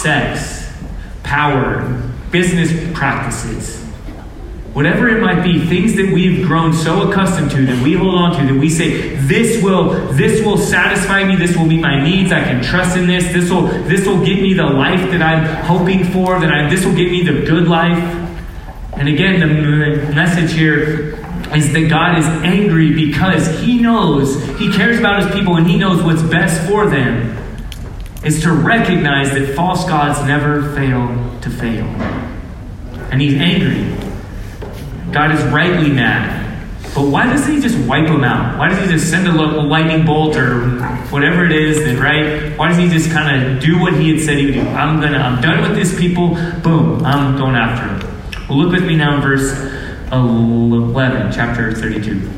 sex, 0.00 0.72
power, 1.24 2.08
business 2.30 2.70
practices, 2.96 3.84
Whatever 4.72 5.08
it 5.08 5.20
might 5.20 5.42
be, 5.42 5.66
things 5.66 5.96
that 5.96 6.12
we've 6.12 6.46
grown 6.46 6.72
so 6.72 7.10
accustomed 7.10 7.50
to 7.50 7.66
that 7.66 7.82
we 7.82 7.94
hold 7.94 8.14
on 8.14 8.38
to, 8.38 8.52
that 8.52 8.60
we 8.60 8.70
say, 8.70 9.16
this 9.16 9.60
will, 9.64 9.90
this 10.12 10.44
will 10.44 10.58
satisfy 10.58 11.24
me, 11.24 11.34
this 11.34 11.56
will 11.56 11.64
meet 11.64 11.80
my 11.80 12.00
needs, 12.00 12.30
I 12.30 12.44
can 12.44 12.62
trust 12.62 12.96
in 12.96 13.08
this, 13.08 13.24
this 13.32 13.50
will, 13.50 13.62
this 13.62 14.06
will 14.06 14.24
get 14.24 14.40
me 14.40 14.54
the 14.54 14.66
life 14.66 15.10
that 15.10 15.20
I'm 15.20 15.64
hoping 15.64 16.04
for, 16.04 16.38
that 16.38 16.52
I, 16.52 16.70
this 16.70 16.84
will 16.84 16.94
get 16.94 17.10
me 17.10 17.24
the 17.24 17.44
good 17.44 17.66
life. 17.66 17.98
And 18.92 19.08
again, 19.08 19.40
the 19.40 20.14
message 20.14 20.52
here 20.52 21.16
is 21.52 21.72
that 21.72 21.88
God 21.90 22.18
is 22.18 22.26
angry 22.44 22.94
because 22.94 23.48
He 23.60 23.80
knows, 23.80 24.40
He 24.56 24.72
cares 24.72 25.00
about 25.00 25.24
His 25.24 25.34
people, 25.34 25.56
and 25.56 25.66
He 25.66 25.78
knows 25.78 26.00
what's 26.00 26.22
best 26.22 26.70
for 26.70 26.88
them 26.88 27.36
is 28.22 28.40
to 28.42 28.52
recognize 28.52 29.32
that 29.32 29.56
false 29.56 29.84
gods 29.86 30.24
never 30.28 30.72
fail 30.76 31.40
to 31.40 31.50
fail. 31.50 31.86
And 33.10 33.20
He's 33.20 33.34
angry 33.34 34.09
God 35.12 35.32
is 35.32 35.42
rightly 35.52 35.90
mad. 35.90 36.48
But 36.94 37.02
why 37.02 37.26
doesn't 37.26 37.54
he 37.54 37.60
just 37.60 37.78
wipe 37.86 38.08
them 38.08 38.24
out? 38.24 38.58
Why 38.58 38.68
does 38.68 38.80
he 38.80 38.86
just 38.86 39.10
send 39.10 39.26
a 39.28 39.32
lightning 39.32 40.04
bolt 40.04 40.36
or 40.36 40.80
whatever 41.10 41.44
it 41.44 41.52
is 41.52 41.84
that, 41.84 41.98
right? 41.98 42.56
Why 42.58 42.68
does 42.68 42.78
he 42.78 42.88
just 42.88 43.10
kind 43.10 43.56
of 43.56 43.62
do 43.62 43.78
what 43.78 43.92
he 43.92 44.10
had 44.10 44.20
said 44.20 44.38
he 44.38 44.46
would 44.46 44.54
do? 44.54 44.68
I'm 44.70 45.00
gonna, 45.00 45.18
I'm 45.18 45.40
done 45.40 45.62
with 45.62 45.76
these 45.76 45.96
people. 45.96 46.34
Boom, 46.62 47.04
I'm 47.04 47.36
going 47.36 47.54
after 47.54 47.86
him. 47.86 48.48
Well, 48.48 48.58
look 48.58 48.72
with 48.72 48.84
me 48.84 48.96
now 48.96 49.16
in 49.16 49.22
verse 49.22 49.52
11, 50.10 51.32
chapter 51.32 51.72
32. 51.72 52.28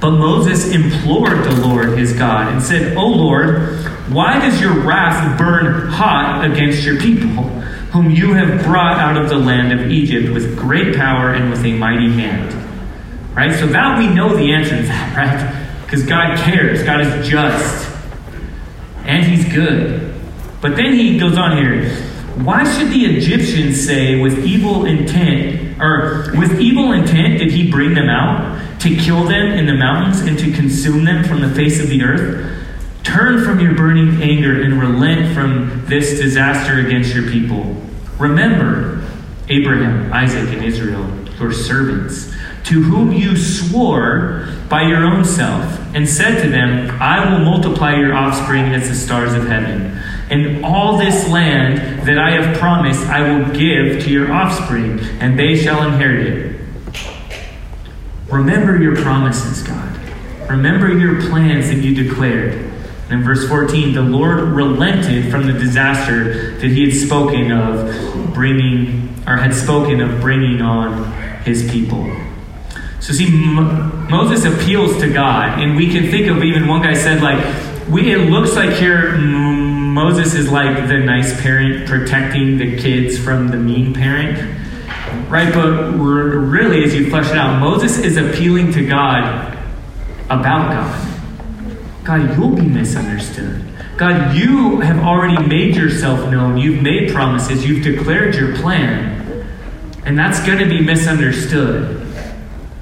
But 0.00 0.10
Moses 0.10 0.70
implored 0.70 1.44
the 1.44 1.66
Lord 1.66 1.96
his 1.96 2.12
God 2.12 2.52
and 2.52 2.62
said, 2.62 2.96
O 2.96 3.06
Lord, 3.06 3.78
why 4.10 4.38
does 4.40 4.60
your 4.60 4.74
wrath 4.80 5.38
burn 5.38 5.88
hot 5.88 6.44
against 6.44 6.84
your 6.84 6.98
people? 6.98 7.61
Whom 7.92 8.10
you 8.10 8.32
have 8.34 8.64
brought 8.64 8.98
out 8.98 9.22
of 9.22 9.28
the 9.28 9.36
land 9.36 9.78
of 9.78 9.90
Egypt 9.90 10.32
with 10.32 10.56
great 10.56 10.96
power 10.96 11.34
and 11.34 11.50
with 11.50 11.64
a 11.64 11.72
mighty 11.74 12.10
hand. 12.10 12.54
Right? 13.34 13.52
So 13.52 13.66
that 13.66 13.98
we 13.98 14.08
know 14.12 14.34
the 14.34 14.52
answer 14.52 14.76
to 14.76 14.82
that, 14.82 15.16
right? 15.16 15.84
Because 15.84 16.04
God 16.04 16.38
cares. 16.38 16.82
God 16.82 17.00
is 17.00 17.28
just. 17.28 17.90
And 19.04 19.24
He's 19.24 19.52
good. 19.52 20.12
But 20.62 20.76
then 20.76 20.94
he 20.94 21.18
goes 21.18 21.36
on 21.36 21.56
here. 21.56 21.90
Why 22.36 22.64
should 22.64 22.88
the 22.88 23.04
Egyptians 23.04 23.84
say 23.84 24.20
with 24.20 24.44
evil 24.46 24.86
intent, 24.86 25.78
or 25.82 26.32
with 26.38 26.60
evil 26.60 26.92
intent 26.92 27.40
did 27.40 27.50
he 27.50 27.70
bring 27.70 27.94
them 27.94 28.08
out 28.08 28.80
to 28.80 28.96
kill 28.96 29.24
them 29.24 29.48
in 29.48 29.66
the 29.66 29.74
mountains 29.74 30.20
and 30.20 30.38
to 30.38 30.52
consume 30.52 31.04
them 31.04 31.24
from 31.24 31.42
the 31.42 31.50
face 31.50 31.82
of 31.82 31.88
the 31.88 32.02
earth? 32.04 32.61
Turn 33.02 33.44
from 33.44 33.60
your 33.60 33.74
burning 33.74 34.22
anger 34.22 34.62
and 34.62 34.80
relent 34.80 35.34
from 35.34 35.84
this 35.86 36.20
disaster 36.20 36.78
against 36.78 37.14
your 37.14 37.28
people. 37.30 37.76
Remember 38.18 39.04
Abraham, 39.48 40.12
Isaac, 40.12 40.48
and 40.54 40.64
Israel, 40.64 41.10
your 41.38 41.52
servants, 41.52 42.32
to 42.64 42.82
whom 42.82 43.12
you 43.12 43.36
swore 43.36 44.48
by 44.68 44.82
your 44.82 45.04
own 45.04 45.24
self, 45.24 45.78
and 45.94 46.08
said 46.08 46.42
to 46.42 46.48
them, 46.48 46.96
I 47.00 47.30
will 47.30 47.44
multiply 47.44 47.96
your 47.96 48.14
offspring 48.14 48.66
as 48.66 48.88
the 48.88 48.94
stars 48.94 49.34
of 49.34 49.46
heaven. 49.46 49.98
And 50.30 50.64
all 50.64 50.96
this 50.96 51.28
land 51.28 52.06
that 52.06 52.18
I 52.18 52.30
have 52.30 52.56
promised 52.56 53.04
I 53.06 53.30
will 53.30 53.52
give 53.52 54.04
to 54.04 54.10
your 54.10 54.32
offspring, 54.32 55.00
and 55.20 55.38
they 55.38 55.56
shall 55.56 55.86
inherit 55.86 56.26
it. 56.26 56.60
Remember 58.30 58.80
your 58.80 58.96
promises, 58.96 59.62
God. 59.62 59.98
Remember 60.48 60.88
your 60.88 61.20
plans 61.28 61.68
that 61.68 61.78
you 61.78 61.94
declared 61.94 62.71
And 63.04 63.20
in 63.20 63.22
verse 63.24 63.46
14, 63.48 63.94
the 63.94 64.02
Lord 64.02 64.40
relented 64.40 65.30
from 65.30 65.46
the 65.46 65.52
disaster 65.52 66.52
that 66.58 66.70
he 66.70 66.88
had 66.88 66.94
spoken 66.94 67.52
of 67.52 68.32
bringing, 68.32 69.14
or 69.26 69.36
had 69.36 69.54
spoken 69.54 70.00
of 70.00 70.20
bringing 70.20 70.62
on 70.62 71.12
his 71.42 71.70
people. 71.70 72.04
So, 73.00 73.12
see, 73.12 73.26
M- 73.26 74.08
Moses 74.08 74.44
appeals 74.44 74.96
to 74.98 75.12
God, 75.12 75.60
and 75.60 75.76
we 75.76 75.90
can 75.90 76.10
think 76.10 76.28
of 76.28 76.42
even 76.44 76.68
one 76.68 76.82
guy 76.82 76.94
said, 76.94 77.20
like, 77.20 77.44
we, 77.88 78.12
it 78.12 78.30
looks 78.30 78.54
like 78.54 78.70
here 78.70 79.08
M- 79.08 79.92
Moses 79.92 80.34
is 80.34 80.50
like 80.50 80.88
the 80.88 80.98
nice 80.98 81.38
parent 81.42 81.86
protecting 81.86 82.56
the 82.56 82.78
kids 82.78 83.18
from 83.18 83.48
the 83.48 83.56
mean 83.56 83.92
parent, 83.92 84.38
right? 85.28 85.52
But 85.52 85.92
really, 85.98 86.84
as 86.84 86.94
you 86.94 87.10
flesh 87.10 87.28
it 87.30 87.36
out, 87.36 87.58
Moses 87.60 87.98
is 87.98 88.16
appealing 88.16 88.72
to 88.72 88.86
God 88.86 89.52
about 90.30 90.70
God. 90.70 91.11
God, 92.04 92.36
you'll 92.36 92.54
be 92.54 92.66
misunderstood. 92.66 93.62
God, 93.96 94.34
you 94.34 94.80
have 94.80 94.98
already 95.04 95.46
made 95.46 95.76
yourself 95.76 96.28
known. 96.30 96.56
You've 96.58 96.82
made 96.82 97.12
promises. 97.12 97.64
You've 97.64 97.84
declared 97.84 98.34
your 98.34 98.56
plan. 98.56 99.20
And 100.04 100.18
that's 100.18 100.44
going 100.44 100.58
to 100.58 100.66
be 100.66 100.80
misunderstood 100.80 102.00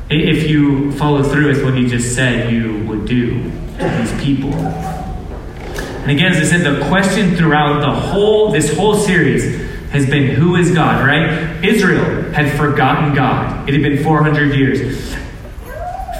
if 0.09 0.49
you 0.49 0.91
follow 0.93 1.23
through 1.23 1.49
with 1.49 1.63
what 1.63 1.77
he 1.77 1.87
just 1.87 2.15
said 2.15 2.51
you 2.53 2.85
would 2.87 3.07
do 3.07 3.43
to 3.79 3.89
these 3.99 4.13
people. 4.23 4.55
And 4.55 6.11
again, 6.11 6.33
as 6.33 6.39
I 6.39 6.45
said, 6.45 6.65
the 6.65 6.85
question 6.87 7.37
throughout 7.37 7.81
the 7.81 7.93
whole 7.93 8.51
this 8.53 8.75
whole 8.75 8.95
series 8.95 9.69
has 9.91 10.07
been 10.09 10.35
who 10.35 10.57
is 10.57 10.73
God, 10.73 11.07
right? 11.07 11.63
Israel 11.63 12.33
had 12.33 12.57
forgotten 12.57 13.15
God. 13.15 13.69
It 13.69 13.75
had 13.75 13.83
been 13.83 14.03
400 14.03 14.55
years. 14.55 15.15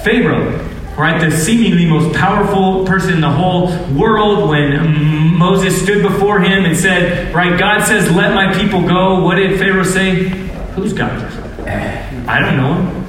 Pharaoh, 0.03 0.70
right, 0.97 1.19
the 1.19 1.35
seemingly 1.35 1.85
most 1.85 2.15
powerful 2.15 2.85
person 2.85 3.13
in 3.13 3.21
the 3.21 3.29
whole 3.29 3.67
world, 3.93 4.49
when 4.49 5.37
Moses 5.37 5.81
stood 5.81 6.03
before 6.03 6.39
him 6.39 6.65
and 6.65 6.77
said, 6.77 7.33
right, 7.33 7.57
God 7.57 7.83
says, 7.83 8.11
let 8.11 8.33
my 8.35 8.53
people 8.53 8.81
go. 8.81 9.23
What 9.23 9.35
did 9.35 9.57
Pharaoh 9.59 9.83
say? 9.83 10.29
Who's 10.75 10.93
God? 10.93 11.11
Eh, 11.67 12.25
I 12.27 12.39
don't 12.39 12.57
know 12.57 12.73
him. 12.73 13.01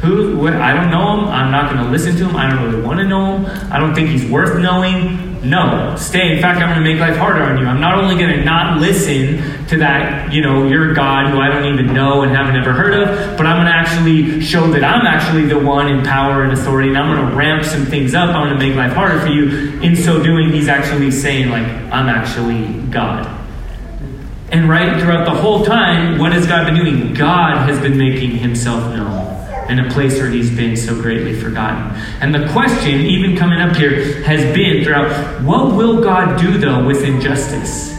Who? 0.00 0.38
What, 0.38 0.54
I 0.54 0.72
don't 0.72 0.90
know 0.90 1.18
him. 1.18 1.28
I'm 1.28 1.50
not 1.50 1.72
going 1.72 1.84
to 1.84 1.90
listen 1.90 2.16
to 2.16 2.28
him. 2.28 2.36
I 2.36 2.48
don't 2.48 2.64
really 2.64 2.82
want 2.82 3.00
to 3.00 3.06
know 3.06 3.36
him. 3.36 3.72
I 3.72 3.78
don't 3.78 3.94
think 3.94 4.08
he's 4.08 4.24
worth 4.30 4.58
knowing. 4.58 5.29
No, 5.42 5.96
stay. 5.96 6.36
In 6.36 6.42
fact, 6.42 6.60
I'm 6.60 6.68
going 6.68 6.84
to 6.84 6.92
make 6.92 7.00
life 7.00 7.16
harder 7.16 7.42
on 7.42 7.56
you. 7.56 7.64
I'm 7.64 7.80
not 7.80 7.96
only 7.98 8.14
going 8.14 8.38
to 8.38 8.44
not 8.44 8.78
listen 8.78 9.66
to 9.68 9.78
that, 9.78 10.32
you 10.32 10.42
know, 10.42 10.66
you're 10.66 10.92
God 10.92 11.30
who 11.30 11.40
I 11.40 11.48
don't 11.48 11.72
even 11.72 11.94
know 11.94 12.22
and 12.22 12.30
haven't 12.30 12.56
ever 12.56 12.74
heard 12.74 12.92
of, 12.92 13.38
but 13.38 13.46
I'm 13.46 13.56
going 13.56 13.66
to 13.66 13.72
actually 13.72 14.42
show 14.42 14.70
that 14.72 14.84
I'm 14.84 15.06
actually 15.06 15.46
the 15.46 15.58
one 15.58 15.88
in 15.88 16.04
power 16.04 16.42
and 16.42 16.52
authority, 16.52 16.90
and 16.90 16.98
I'm 16.98 17.16
going 17.16 17.30
to 17.30 17.36
ramp 17.36 17.64
some 17.64 17.86
things 17.86 18.14
up. 18.14 18.28
I'm 18.28 18.48
going 18.48 18.58
to 18.58 18.66
make 18.66 18.76
life 18.76 18.92
harder 18.92 19.18
for 19.20 19.28
you. 19.28 19.80
In 19.80 19.96
so 19.96 20.22
doing, 20.22 20.52
he's 20.52 20.68
actually 20.68 21.10
saying, 21.10 21.48
like, 21.48 21.66
I'm 21.90 22.10
actually 22.10 22.74
God. 22.90 23.26
And 24.52 24.68
right 24.68 25.00
throughout 25.00 25.24
the 25.24 25.40
whole 25.40 25.64
time, 25.64 26.18
what 26.18 26.32
has 26.32 26.46
God 26.46 26.66
been 26.66 26.74
doing? 26.74 27.14
God 27.14 27.68
has 27.68 27.80
been 27.80 27.96
making 27.96 28.32
himself 28.32 28.82
known 28.94 29.19
in 29.70 29.78
a 29.78 29.90
place 29.90 30.18
where 30.18 30.28
he's 30.28 30.54
been 30.54 30.76
so 30.76 31.00
greatly 31.00 31.38
forgotten. 31.40 31.96
And 32.20 32.34
the 32.34 32.48
question, 32.52 33.00
even 33.02 33.36
coming 33.36 33.60
up 33.60 33.76
here, 33.76 34.22
has 34.24 34.42
been 34.54 34.84
throughout 34.84 35.42
what 35.42 35.74
will 35.74 36.02
God 36.02 36.38
do, 36.40 36.58
though, 36.58 36.84
with 36.84 37.04
injustice? 37.04 37.90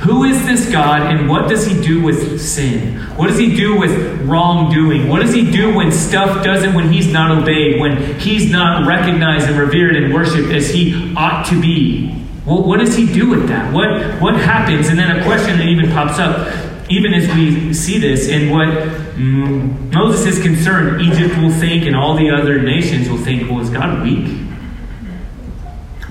Who 0.00 0.24
is 0.24 0.44
this 0.44 0.70
God 0.70 1.00
and 1.00 1.30
what 1.30 1.48
does 1.48 1.64
he 1.64 1.80
do 1.80 2.02
with 2.02 2.38
sin? 2.38 2.98
What 3.16 3.28
does 3.28 3.38
he 3.38 3.56
do 3.56 3.78
with 3.78 4.20
wrongdoing? 4.22 5.08
What 5.08 5.22
does 5.22 5.32
he 5.32 5.50
do 5.50 5.74
when 5.74 5.90
stuff 5.90 6.44
doesn't, 6.44 6.74
when 6.74 6.92
he's 6.92 7.10
not 7.10 7.30
obeyed, 7.30 7.80
when 7.80 8.18
he's 8.20 8.50
not 8.50 8.86
recognized 8.86 9.48
and 9.48 9.58
revered 9.58 9.96
and 9.96 10.12
worshiped 10.12 10.52
as 10.52 10.68
he 10.68 11.14
ought 11.16 11.46
to 11.46 11.58
be? 11.58 12.22
Well, 12.44 12.64
what 12.64 12.80
does 12.80 12.94
he 12.94 13.06
do 13.06 13.30
with 13.30 13.48
that? 13.48 13.72
What, 13.72 14.20
what 14.20 14.34
happens? 14.34 14.88
And 14.88 14.98
then 14.98 15.16
a 15.16 15.24
question 15.24 15.56
that 15.56 15.68
even 15.68 15.90
pops 15.90 16.18
up 16.18 16.48
even 16.90 17.14
as 17.14 17.26
we 17.34 17.72
see 17.72 17.98
this 17.98 18.28
and 18.28 18.50
what 18.50 18.68
Mm, 19.14 19.92
Moses 19.92 20.26
is 20.26 20.42
concerned, 20.42 21.00
Egypt 21.00 21.36
will 21.38 21.52
think 21.52 21.86
and 21.86 21.94
all 21.94 22.16
the 22.16 22.30
other 22.30 22.60
nations 22.60 23.08
will 23.08 23.18
think, 23.18 23.48
well, 23.48 23.60
is 23.60 23.70
God 23.70 24.02
weak? 24.02 24.40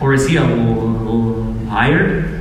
Or 0.02 0.14
is 0.14 0.28
he 0.28 0.38
a 0.38 0.44
liar? 0.44 2.33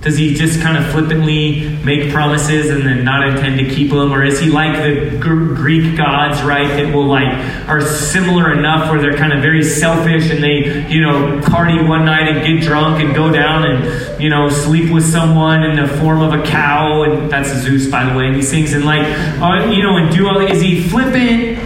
Does 0.00 0.16
he 0.16 0.32
just 0.34 0.60
kind 0.60 0.76
of 0.76 0.88
flippantly 0.92 1.70
make 1.84 2.12
promises 2.12 2.70
and 2.70 2.86
then 2.86 3.04
not 3.04 3.26
intend 3.26 3.58
to 3.58 3.74
keep 3.74 3.90
them? 3.90 4.12
Or 4.12 4.22
is 4.22 4.38
he 4.38 4.48
like 4.48 4.76
the 4.76 5.18
Greek 5.18 5.96
gods, 5.96 6.40
right, 6.42 6.68
that 6.68 6.94
will 6.94 7.06
like, 7.06 7.26
are 7.68 7.80
similar 7.80 8.52
enough 8.52 8.90
where 8.90 9.00
they're 9.00 9.16
kind 9.16 9.32
of 9.32 9.42
very 9.42 9.64
selfish 9.64 10.30
and 10.30 10.42
they, 10.42 10.88
you 10.88 11.00
know, 11.00 11.40
party 11.42 11.82
one 11.82 12.04
night 12.04 12.28
and 12.28 12.46
get 12.46 12.64
drunk 12.64 13.02
and 13.02 13.12
go 13.12 13.32
down 13.32 13.64
and, 13.64 14.22
you 14.22 14.30
know, 14.30 14.48
sleep 14.48 14.92
with 14.92 15.04
someone 15.04 15.64
in 15.64 15.74
the 15.74 15.88
form 15.98 16.22
of 16.22 16.32
a 16.32 16.44
cow? 16.44 17.02
And 17.02 17.28
that's 17.28 17.52
Zeus, 17.62 17.90
by 17.90 18.08
the 18.08 18.16
way, 18.16 18.28
and 18.28 18.36
these 18.36 18.50
things. 18.50 18.74
And 18.74 18.84
like, 18.84 19.02
uh, 19.02 19.68
you 19.68 19.82
know, 19.82 19.96
and 19.96 20.14
do 20.14 20.28
all, 20.28 20.40
is 20.40 20.60
he 20.62 20.80
flippant? 20.80 21.58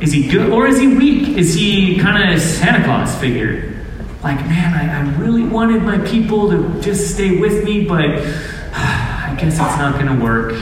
Is 0.00 0.10
he 0.10 0.28
good? 0.28 0.50
Or 0.50 0.66
is 0.66 0.80
he 0.80 0.88
weak? 0.88 1.36
Is 1.38 1.54
he 1.54 1.96
kind 2.00 2.34
of 2.34 2.40
Santa 2.40 2.84
Claus 2.84 3.16
figure? 3.20 3.77
Like, 4.22 4.38
man, 4.46 4.74
I, 4.74 4.98
I 4.98 5.16
really 5.16 5.44
wanted 5.44 5.82
my 5.82 5.98
people 5.98 6.50
to 6.50 6.80
just 6.80 7.14
stay 7.14 7.38
with 7.38 7.64
me, 7.64 7.84
but 7.84 8.00
I 8.74 9.36
guess 9.38 9.52
it's 9.52 9.58
not 9.58 9.94
going 9.94 10.18
to 10.18 10.24
work. 10.24 10.52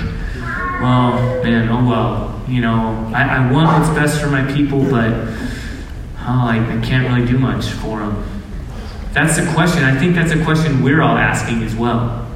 Well, 0.80 1.42
man, 1.42 1.68
oh 1.70 1.88
well. 1.88 2.42
You 2.48 2.60
know, 2.60 3.10
I, 3.14 3.22
I 3.22 3.52
want 3.52 3.80
what's 3.80 3.88
best 3.98 4.20
for 4.20 4.28
my 4.28 4.44
people, 4.52 4.80
but 4.82 5.10
oh, 5.10 6.46
I, 6.46 6.58
I 6.58 6.80
can't 6.84 7.08
really 7.08 7.26
do 7.26 7.38
much 7.38 7.64
for 7.64 8.00
them. 8.00 8.24
That's 9.12 9.38
the 9.38 9.50
question. 9.52 9.82
I 9.82 9.98
think 9.98 10.14
that's 10.14 10.32
a 10.32 10.44
question 10.44 10.82
we're 10.82 11.00
all 11.00 11.16
asking 11.16 11.62
as 11.62 11.74
well. 11.74 12.28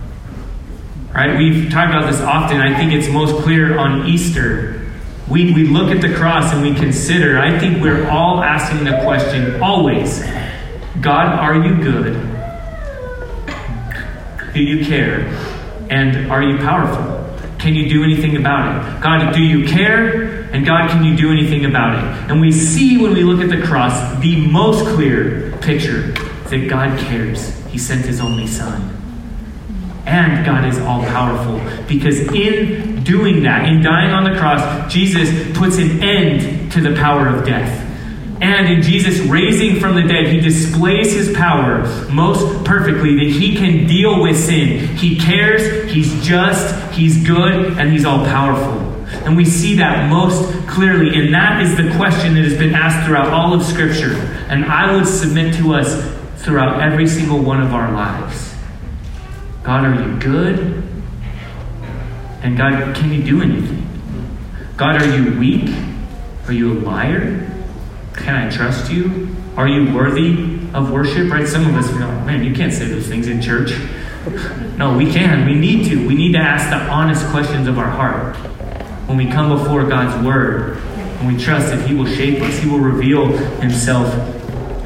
Right? 1.14 1.36
We've 1.36 1.70
talked 1.70 1.94
about 1.94 2.10
this 2.10 2.20
often. 2.20 2.56
I 2.60 2.76
think 2.76 2.92
it's 2.92 3.08
most 3.08 3.42
clear 3.44 3.78
on 3.78 4.06
Easter. 4.08 4.90
We, 5.28 5.52
we 5.52 5.66
look 5.66 5.94
at 5.94 6.00
the 6.00 6.14
cross 6.14 6.52
and 6.52 6.62
we 6.62 6.74
consider. 6.74 7.38
I 7.38 7.58
think 7.58 7.82
we're 7.82 8.08
all 8.08 8.42
asking 8.42 8.84
the 8.84 9.00
question 9.02 9.62
always 9.62 10.24
God, 11.00 11.38
are 11.38 11.54
you 11.54 11.82
good? 11.82 12.14
Do 14.52 14.62
you 14.62 14.84
care? 14.84 15.20
And 15.88 16.30
are 16.30 16.42
you 16.42 16.58
powerful? 16.58 17.18
Can 17.58 17.74
you 17.74 17.88
do 17.88 18.04
anything 18.04 18.36
about 18.36 18.68
it? 18.68 19.02
God, 19.02 19.34
do 19.34 19.42
you 19.42 19.66
care? 19.66 20.42
And 20.52 20.66
God, 20.66 20.90
can 20.90 21.04
you 21.04 21.16
do 21.16 21.30
anything 21.30 21.64
about 21.64 21.98
it? 21.98 22.30
And 22.30 22.40
we 22.40 22.52
see 22.52 22.98
when 22.98 23.12
we 23.14 23.22
look 23.22 23.40
at 23.40 23.48
the 23.48 23.64
cross 23.66 24.20
the 24.20 24.36
most 24.46 24.86
clear 24.94 25.56
picture 25.58 26.12
that 26.50 26.68
God 26.68 26.98
cares. 26.98 27.56
He 27.66 27.78
sent 27.78 28.04
his 28.04 28.20
only 28.20 28.46
Son. 28.46 28.96
And 30.06 30.44
God 30.44 30.64
is 30.64 30.78
all 30.80 31.02
powerful 31.04 31.60
because 31.86 32.18
in 32.32 33.04
doing 33.04 33.44
that, 33.44 33.68
in 33.68 33.82
dying 33.82 34.12
on 34.12 34.24
the 34.24 34.36
cross, 34.38 34.92
Jesus 34.92 35.56
puts 35.56 35.78
an 35.78 36.02
end 36.02 36.72
to 36.72 36.80
the 36.80 36.94
power 36.96 37.28
of 37.28 37.46
death. 37.46 37.79
And 38.40 38.68
in 38.68 38.82
Jesus 38.82 39.18
raising 39.20 39.78
from 39.80 39.94
the 39.94 40.02
dead, 40.02 40.28
he 40.28 40.40
displays 40.40 41.12
his 41.12 41.32
power 41.36 41.86
most 42.10 42.64
perfectly 42.64 43.14
that 43.16 43.36
he 43.38 43.56
can 43.56 43.86
deal 43.86 44.22
with 44.22 44.38
sin. 44.38 44.96
He 44.96 45.16
cares, 45.16 45.90
he's 45.90 46.22
just, 46.24 46.74
he's 46.92 47.26
good, 47.26 47.78
and 47.78 47.92
he's 47.92 48.06
all 48.06 48.24
powerful. 48.24 48.90
And 49.24 49.36
we 49.36 49.44
see 49.44 49.74
that 49.76 50.08
most 50.08 50.66
clearly. 50.66 51.18
And 51.18 51.34
that 51.34 51.60
is 51.62 51.76
the 51.76 51.94
question 51.96 52.34
that 52.34 52.44
has 52.44 52.56
been 52.56 52.74
asked 52.74 53.06
throughout 53.06 53.28
all 53.28 53.52
of 53.52 53.62
Scripture. 53.62 54.14
And 54.48 54.64
I 54.64 54.94
would 54.94 55.06
submit 55.06 55.54
to 55.56 55.74
us 55.74 56.18
throughout 56.42 56.80
every 56.80 57.06
single 57.06 57.40
one 57.40 57.60
of 57.60 57.74
our 57.74 57.92
lives 57.92 58.54
God, 59.62 59.84
are 59.84 60.02
you 60.02 60.18
good? 60.18 60.82
And 62.42 62.56
God, 62.56 62.96
can 62.96 63.12
you 63.12 63.22
do 63.22 63.42
anything? 63.42 63.86
God, 64.78 65.02
are 65.02 65.16
you 65.16 65.38
weak? 65.38 65.70
Are 66.46 66.52
you 66.52 66.72
a 66.72 66.78
liar? 66.80 67.49
Can 68.20 68.34
I 68.34 68.50
trust 68.50 68.90
you? 68.90 69.34
Are 69.56 69.66
you 69.66 69.94
worthy 69.94 70.58
of 70.74 70.90
worship? 70.90 71.30
Right? 71.30 71.46
Some 71.46 71.66
of 71.66 71.74
us 71.74 71.90
go, 71.90 71.98
man, 71.98 72.44
you 72.44 72.54
can't 72.54 72.72
say 72.72 72.86
those 72.86 73.06
things 73.06 73.26
in 73.26 73.40
church. 73.40 73.72
No, 74.76 74.96
we 74.96 75.10
can. 75.10 75.46
We 75.46 75.54
need 75.54 75.86
to. 75.88 76.06
We 76.06 76.14
need 76.14 76.32
to 76.32 76.38
ask 76.38 76.68
the 76.70 76.90
honest 76.90 77.26
questions 77.28 77.66
of 77.66 77.78
our 77.78 77.90
heart. 77.90 78.36
When 79.06 79.16
we 79.16 79.26
come 79.26 79.48
before 79.56 79.86
God's 79.88 80.24
Word, 80.24 80.76
and 80.76 81.26
we 81.26 81.42
trust 81.42 81.68
that 81.68 81.88
He 81.88 81.94
will 81.94 82.06
shape 82.06 82.42
us, 82.42 82.58
He 82.58 82.68
will 82.68 82.78
reveal 82.80 83.26
Himself 83.60 84.12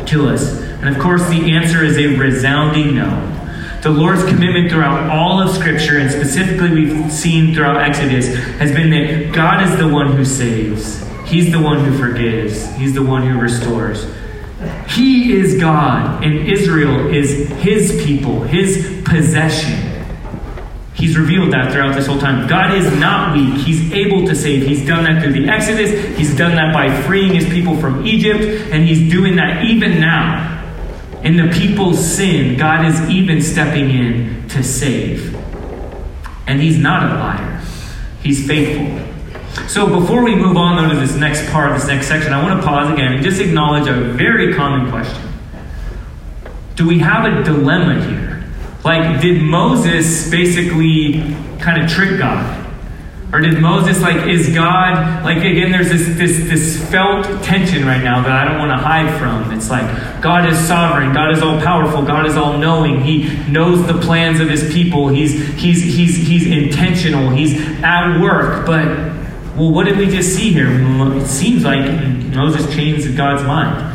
to 0.07 0.29
us. 0.29 0.61
And 0.61 0.89
of 0.89 1.01
course, 1.01 1.29
the 1.29 1.53
answer 1.53 1.85
is 1.85 1.99
a 1.99 2.17
resounding 2.17 2.95
no. 2.95 3.31
The 3.83 3.91
Lord's 3.91 4.25
commitment 4.25 4.71
throughout 4.71 5.11
all 5.11 5.41
of 5.41 5.55
Scripture, 5.55 5.99
and 5.99 6.11
specifically 6.11 6.71
we've 6.71 7.13
seen 7.13 7.55
throughout 7.55 7.83
Exodus, 7.83 8.29
has 8.59 8.73
been 8.73 8.91
that 8.91 9.35
God 9.35 9.63
is 9.69 9.77
the 9.79 9.89
one 9.89 10.17
who 10.17 10.25
saves. 10.25 11.05
He's 11.27 11.51
the 11.51 11.61
one 11.61 11.85
who 11.85 11.97
forgives, 11.99 12.75
He's 12.77 12.95
the 12.95 13.03
one 13.03 13.27
who 13.27 13.39
restores. 13.41 14.07
He 14.89 15.33
is 15.33 15.61
God, 15.61 16.25
and 16.25 16.49
Israel 16.49 17.13
is 17.13 17.49
His 17.63 18.03
people, 18.05 18.43
His 18.43 19.03
possession. 19.05 19.91
He's 20.95 21.19
revealed 21.19 21.53
that 21.53 21.73
throughout 21.73 21.95
this 21.95 22.07
whole 22.07 22.19
time. 22.19 22.47
God 22.49 22.73
is 22.73 22.91
not 22.99 23.35
weak. 23.35 23.67
He's 23.67 23.93
able 23.93 24.27
to 24.27 24.35
save. 24.35 24.67
He's 24.67 24.87
done 24.87 25.05
that 25.05 25.23
through 25.23 25.33
the 25.33 25.49
Exodus. 25.49 25.91
He's 26.17 26.37
done 26.37 26.55
that 26.55 26.73
by 26.73 27.03
freeing 27.03 27.35
his 27.35 27.47
people 27.47 27.77
from 27.77 28.07
Egypt, 28.07 28.43
and 28.73 28.87
he's 28.87 29.11
doing 29.11 29.37
that 29.37 29.65
even 29.65 30.01
now 30.01 30.53
In 31.25 31.39
the 31.39 31.49
people's 31.55 31.99
sin, 31.99 32.59
God 32.59 32.85
is 32.85 33.01
even 33.09 33.41
stepping 33.41 33.91
in 33.91 34.47
to 34.51 34.63
save. 34.63 35.35
And 36.47 36.61
He's 36.61 36.79
not 36.79 37.03
a 37.03 37.17
liar, 37.17 37.63
He's 38.23 38.47
faithful. 38.47 39.04
So 39.69 39.87
before 40.01 40.23
we 40.23 40.35
move 40.35 40.57
on 40.57 40.77
though 40.77 40.93
to 40.93 41.01
this 41.01 41.17
next 41.17 41.49
part, 41.51 41.75
this 41.79 41.87
next 41.87 42.09
section, 42.09 42.33
I 42.33 42.43
want 42.43 42.61
to 42.61 42.67
pause 42.67 42.93
again 42.93 43.13
and 43.13 43.25
just 43.25 43.41
acknowledge 43.41 43.89
a 43.89 43.95
very 43.95 44.55
common 44.55 44.91
question. 44.91 45.33
Do 46.77 46.87
we 46.89 46.99
have 46.99 47.25
a 47.25 47.43
dilemma 47.45 48.05
here? 48.05 48.45
Like, 48.85 49.21
did 49.21 49.41
Moses 49.43 50.31
basically 50.31 51.21
kind 51.59 51.83
of 51.83 51.91
trick 51.91 52.19
God? 52.19 52.63
Or 53.33 53.41
did 53.41 53.61
Moses 53.61 54.01
like 54.01 54.29
is 54.29 54.55
God 54.55 55.25
like 55.25 55.39
again 55.39 55.73
there's 55.73 55.89
this 55.89 56.07
this 56.17 56.39
this 56.49 56.89
felt 56.89 57.25
tension 57.43 57.85
right 57.85 58.01
now 58.01 58.23
that 58.23 58.31
I 58.31 58.45
don't 58.45 58.59
want 58.59 58.71
to 58.71 58.77
hide 58.77 59.19
from. 59.19 59.51
It's 59.51 59.69
like 59.71 60.23
God 60.23 60.49
is 60.49 60.57
sovereign, 60.57 61.13
God 61.13 61.33
is 61.33 61.43
all 61.43 61.61
powerful, 61.61 62.03
God 62.03 62.27
is 62.27 62.37
all 62.37 62.59
knowing. 62.59 63.01
He 63.01 63.37
knows 63.51 63.85
the 63.89 63.95
plans 63.95 64.39
of 64.39 64.49
his 64.49 64.73
people. 64.73 65.09
He's 65.09 65.33
he's 65.57 65.83
he's 65.83 66.15
he's 66.15 66.47
intentional. 66.47 67.31
He's 67.31 67.61
at 67.83 68.21
work, 68.21 68.67
but 68.67 69.14
well 69.57 69.71
what 69.71 69.85
did 69.85 69.99
we 69.99 70.07
just 70.07 70.35
see 70.35 70.53
here? 70.53 70.69
It 71.17 71.27
seems 71.27 71.65
like 71.65 71.85
Moses 72.35 72.73
changed 72.75 73.17
God's 73.17 73.43
mind. 73.45 73.93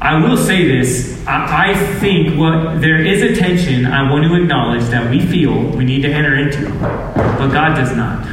I 0.00 0.22
will 0.22 0.36
say 0.36 0.66
this. 0.66 1.26
I, 1.26 1.70
I 1.70 1.74
think 1.98 2.38
what 2.38 2.80
there 2.82 3.02
is 3.02 3.22
a 3.22 3.34
tension 3.34 3.86
I 3.86 4.10
want 4.10 4.24
to 4.24 4.34
acknowledge 4.34 4.84
that 4.90 5.10
we 5.10 5.24
feel 5.24 5.52
we 5.70 5.84
need 5.84 6.02
to 6.02 6.12
enter 6.12 6.36
into, 6.36 6.70
but 6.78 7.48
God 7.48 7.74
does 7.74 7.96
not. 7.96 8.28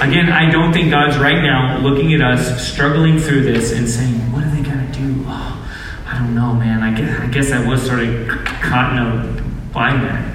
Again, 0.00 0.30
I 0.30 0.50
don't 0.50 0.72
think 0.72 0.90
God's 0.90 1.18
right 1.18 1.42
now 1.42 1.78
looking 1.78 2.14
at 2.14 2.20
us, 2.20 2.70
struggling 2.70 3.18
through 3.18 3.42
this, 3.42 3.72
and 3.72 3.88
saying, 3.88 4.14
"What 4.30 4.44
are 4.44 4.50
they 4.50 4.62
gonna 4.62 4.86
do?" 4.92 5.24
Oh, 5.26 5.66
I 6.06 6.18
don't 6.18 6.34
know, 6.34 6.54
man. 6.54 6.82
I 6.82 6.92
guess 6.92 7.20
I 7.20 7.26
guess 7.26 7.50
I 7.50 7.66
was 7.66 7.84
sort 7.84 8.00
of 8.00 8.28
caught 8.28 8.92
in 8.92 8.98
a 8.98 9.42
blind 9.72 10.04
there. 10.04 10.33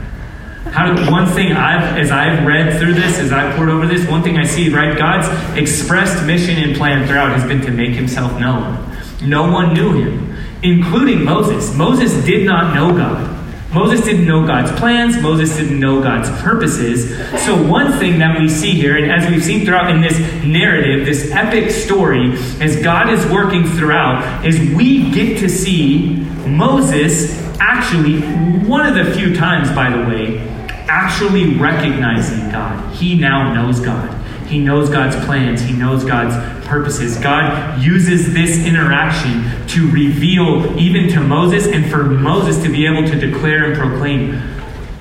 How, 0.71 1.11
one 1.11 1.27
thing 1.27 1.53
I've, 1.53 1.97
as 1.97 2.11
I've 2.11 2.45
read 2.45 2.79
through 2.79 2.93
this, 2.93 3.17
as 3.17 3.31
I've 3.31 3.55
poured 3.55 3.69
over 3.69 3.87
this, 3.87 4.07
one 4.07 4.21
thing 4.21 4.37
I 4.37 4.43
see, 4.43 4.69
right? 4.69 4.97
God's 4.97 5.27
expressed 5.57 6.25
mission 6.25 6.57
and 6.57 6.77
plan 6.77 7.07
throughout 7.07 7.31
has 7.31 7.43
been 7.47 7.61
to 7.61 7.71
make 7.71 7.93
himself 7.93 8.39
known. 8.39 8.85
No 9.23 9.51
one 9.51 9.73
knew 9.73 9.93
him, 9.93 10.37
including 10.63 11.23
Moses. 11.23 11.75
Moses 11.75 12.23
did 12.23 12.45
not 12.45 12.75
know 12.75 12.95
God. 12.95 13.37
Moses 13.73 14.03
didn't 14.03 14.25
know 14.25 14.47
God's 14.47 14.71
plans. 14.79 15.21
Moses 15.21 15.55
didn't 15.55 15.79
know 15.79 16.01
God's 16.01 16.29
purposes. 16.41 17.09
So, 17.45 17.61
one 17.67 17.91
thing 17.99 18.17
that 18.19 18.39
we 18.39 18.49
see 18.49 18.71
here, 18.71 18.97
and 18.97 19.11
as 19.11 19.29
we've 19.29 19.43
seen 19.43 19.63
throughout 19.63 19.91
in 19.91 20.01
this 20.01 20.17
narrative, 20.43 21.05
this 21.05 21.31
epic 21.31 21.69
story, 21.69 22.31
as 22.61 22.81
God 22.81 23.11
is 23.11 23.23
working 23.27 23.65
throughout, 23.65 24.43
is 24.43 24.59
we 24.75 25.11
get 25.11 25.39
to 25.39 25.49
see 25.49 26.15
Moses 26.47 27.47
actually, 27.59 28.21
one 28.67 28.87
of 28.87 28.95
the 28.95 29.13
few 29.13 29.35
times, 29.35 29.69
by 29.71 29.89
the 29.89 29.99
way, 30.09 30.48
actually 30.89 31.55
recognizing 31.55 32.49
God. 32.49 32.95
He 32.95 33.17
now 33.17 33.53
knows 33.53 33.79
God. 33.79 34.15
He 34.47 34.59
knows 34.59 34.89
God's 34.89 35.15
plans. 35.25 35.61
He 35.61 35.73
knows 35.73 36.03
God's 36.03 36.35
purposes. 36.67 37.17
God 37.19 37.81
uses 37.81 38.33
this 38.33 38.65
interaction 38.65 39.67
to 39.67 39.91
reveal 39.91 40.77
even 40.79 41.07
to 41.09 41.19
Moses 41.21 41.67
and 41.67 41.89
for 41.89 42.03
Moses 42.03 42.61
to 42.63 42.69
be 42.69 42.87
able 42.87 43.07
to 43.07 43.15
declare 43.19 43.65
and 43.65 43.77
proclaim 43.77 44.41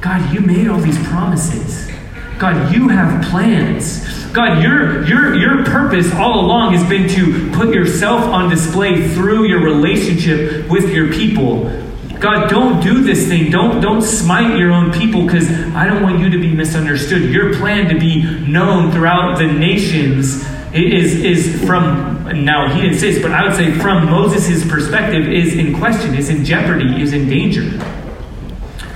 God, 0.00 0.32
you 0.32 0.40
made 0.40 0.68
all 0.68 0.78
these 0.78 0.98
promises. 1.08 1.90
God, 2.38 2.72
you 2.72 2.88
have 2.88 3.24
plans. 3.30 4.06
God, 4.32 4.62
your, 4.62 5.04
your, 5.06 5.34
your 5.34 5.64
purpose 5.64 6.12
all 6.14 6.44
along 6.44 6.74
has 6.74 6.88
been 6.88 7.08
to 7.08 7.50
put 7.50 7.74
yourself 7.74 8.22
on 8.22 8.48
display 8.48 9.08
through 9.08 9.48
your 9.48 9.60
relationship 9.60 10.68
with 10.68 10.92
your 10.92 11.12
people. 11.12 11.87
God, 12.20 12.50
don't 12.50 12.82
do 12.82 13.02
this 13.02 13.28
thing. 13.28 13.50
Don't, 13.50 13.80
don't 13.80 14.02
smite 14.02 14.58
your 14.58 14.72
own 14.72 14.92
people 14.92 15.22
because 15.24 15.48
I 15.74 15.86
don't 15.86 16.02
want 16.02 16.18
you 16.18 16.30
to 16.30 16.38
be 16.38 16.52
misunderstood. 16.52 17.30
Your 17.30 17.54
plan 17.54 17.88
to 17.94 17.98
be 17.98 18.22
known 18.46 18.90
throughout 18.90 19.38
the 19.38 19.46
nations 19.46 20.44
is, 20.74 21.14
is 21.14 21.64
from, 21.64 22.44
now 22.44 22.74
he 22.74 22.88
this, 22.90 23.22
but 23.22 23.30
I 23.30 23.44
would 23.44 23.54
say 23.54 23.72
from 23.72 24.06
Moses' 24.06 24.68
perspective 24.68 25.28
is 25.28 25.54
in 25.54 25.78
question, 25.78 26.14
is 26.14 26.28
in 26.28 26.44
jeopardy, 26.44 27.00
is 27.00 27.12
in 27.12 27.28
danger. 27.28 27.62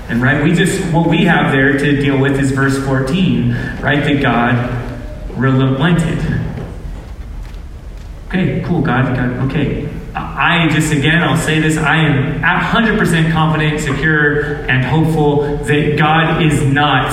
And 0.08 0.20
right, 0.20 0.42
we 0.42 0.52
just, 0.52 0.82
what 0.92 1.08
we 1.08 1.24
have 1.24 1.52
there 1.52 1.78
to 1.78 1.96
deal 2.02 2.18
with 2.18 2.38
is 2.38 2.50
verse 2.50 2.76
14, 2.85 3.52
right, 3.80 4.02
that 4.02 4.20
God 4.20 5.38
relented. 5.38 6.18
Okay, 8.28 8.62
cool, 8.66 8.82
God, 8.82 9.16
God, 9.16 9.50
okay. 9.50 9.91
I 10.14 10.68
just, 10.68 10.92
again, 10.92 11.22
I'll 11.22 11.38
say 11.38 11.61
this 11.61 11.79
I 11.79 11.96
am 11.96 12.42
100% 12.42 13.33
confident, 13.33 13.81
secure, 13.81 14.57
and 14.66 14.85
hopeful 14.85 15.57
that 15.57 15.96
God 15.96 16.42
is 16.42 16.62
not, 16.62 17.09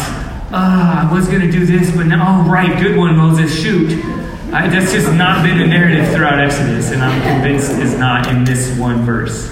ah, 0.52 1.10
I 1.10 1.14
was 1.14 1.28
going 1.28 1.42
to 1.42 1.52
do 1.52 1.66
this, 1.66 1.96
but 1.96 2.08
now, 2.08 2.44
oh, 2.46 2.50
right, 2.50 2.78
good 2.82 2.98
one, 2.98 3.16
Moses, 3.16 3.58
shoot. 3.58 4.04
I, 4.52 4.68
that's 4.68 4.92
just 4.92 5.14
not 5.14 5.46
been 5.46 5.60
the 5.60 5.68
narrative 5.68 6.14
throughout 6.14 6.40
Exodus, 6.40 6.92
and 6.92 7.02
I'm 7.02 7.22
convinced 7.22 7.72
is 7.72 7.98
not 7.98 8.28
in 8.28 8.44
this 8.44 8.78
one 8.78 9.04
verse 9.04 9.50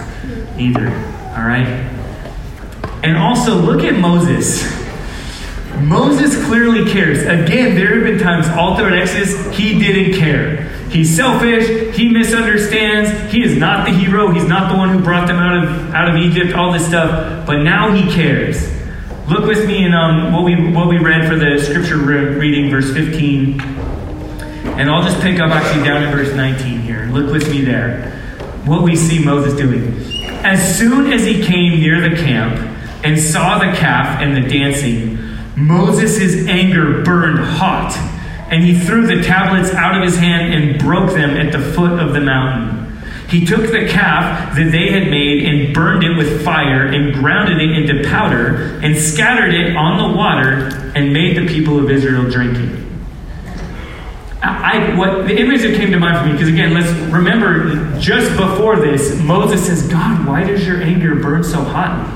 either. 0.58 0.88
All 0.88 1.46
right? 1.46 1.68
And 3.04 3.16
also, 3.16 3.56
look 3.56 3.84
at 3.84 3.98
Moses. 3.98 4.66
Moses 5.82 6.44
clearly 6.46 6.92
cares. 6.92 7.22
Again, 7.22 7.76
there 7.76 7.96
have 7.96 8.04
been 8.04 8.20
times 8.20 8.48
all 8.50 8.76
throughout 8.76 8.94
Exodus 8.94 9.56
he 9.56 9.80
didn't 9.80 10.20
care. 10.20 10.77
He's 10.90 11.16
selfish. 11.16 11.96
He 11.96 12.10
misunderstands. 12.10 13.32
He 13.34 13.44
is 13.44 13.58
not 13.58 13.86
the 13.86 13.94
hero. 13.94 14.32
He's 14.32 14.48
not 14.48 14.72
the 14.72 14.78
one 14.78 14.90
who 14.90 15.04
brought 15.04 15.28
them 15.28 15.38
out 15.38 15.64
of 15.64 15.94
out 15.94 16.10
of 16.10 16.16
Egypt. 16.16 16.54
All 16.54 16.72
this 16.72 16.88
stuff, 16.88 17.46
but 17.46 17.62
now 17.62 17.92
he 17.94 18.10
cares. 18.12 18.72
Look 19.28 19.46
with 19.46 19.68
me 19.68 19.84
in 19.84 19.94
um, 19.94 20.32
what 20.32 20.46
we 20.46 20.72
what 20.72 20.88
we 20.88 20.98
read 20.98 21.28
for 21.28 21.36
the 21.36 21.62
scripture 21.62 21.98
re- 21.98 22.36
reading, 22.36 22.70
verse 22.72 22.94
15, 22.94 23.60
and 23.60 24.90
I'll 24.90 25.04
just 25.04 25.20
pick 25.20 25.40
up 25.40 25.52
actually 25.52 25.84
down 25.84 26.04
in 26.04 26.12
verse 26.12 26.34
19 26.34 26.80
here. 26.80 27.10
Look 27.12 27.34
with 27.34 27.50
me 27.50 27.62
there. 27.62 28.12
What 28.66 28.84
we 28.84 28.96
see 28.96 29.24
Moses 29.24 29.54
doing. 29.56 29.94
As 30.46 30.78
soon 30.78 31.12
as 31.12 31.26
he 31.26 31.44
came 31.44 31.80
near 31.82 32.10
the 32.10 32.16
camp 32.16 32.56
and 33.04 33.20
saw 33.20 33.60
the 33.60 33.76
calf 33.78 34.22
and 34.22 34.36
the 34.36 34.48
dancing, 34.48 35.18
Moses' 35.58 36.48
anger 36.48 37.04
burned 37.04 37.40
hot 37.40 37.92
and 38.50 38.64
he 38.64 38.80
threw 38.80 39.06
the 39.06 39.22
tablets 39.22 39.74
out 39.74 39.98
of 39.98 40.04
his 40.04 40.18
hand 40.18 40.54
and 40.54 40.80
broke 40.80 41.12
them 41.12 41.32
at 41.32 41.52
the 41.52 41.60
foot 41.60 42.00
of 42.00 42.14
the 42.14 42.22
mountain. 42.22 42.86
He 43.30 43.46
took 43.46 43.72
the 43.72 43.88
calf 43.90 44.56
that 44.56 44.72
they 44.72 44.90
had 44.90 45.10
made 45.10 45.44
and 45.44 45.74
burned 45.74 46.04
it 46.04 46.16
with 46.16 46.46
fire 46.46 46.86
and 46.88 47.14
grounded 47.14 47.60
it 47.60 47.72
into 47.72 48.08
powder 48.08 48.80
and 48.82 48.96
scattered 48.96 49.54
it 49.54 49.76
on 49.76 50.12
the 50.12 50.18
water 50.18 50.70
and 50.96 51.12
made 51.12 51.36
the 51.36 51.46
people 51.46 51.78
of 51.78 51.92
Israel 51.92 52.30
drink 52.30 52.58
it. 52.58 52.88
I, 54.42 54.96
what 54.96 55.28
the 55.28 55.38
image 55.38 55.64
that 55.64 55.76
came 55.76 55.92
to 55.92 56.00
mind 56.00 56.20
for 56.20 56.26
me, 56.26 56.32
because 56.34 56.48
again, 56.48 56.74
let's 56.74 56.90
remember 57.12 58.00
just 58.00 58.30
before 58.38 58.78
this, 58.78 59.20
Moses 59.22 59.66
says, 59.66 59.88
God, 59.90 60.26
why 60.26 60.44
does 60.44 60.66
your 60.66 60.82
anger 60.82 61.16
burn 61.16 61.44
so 61.44 61.62
hot? 61.62 62.08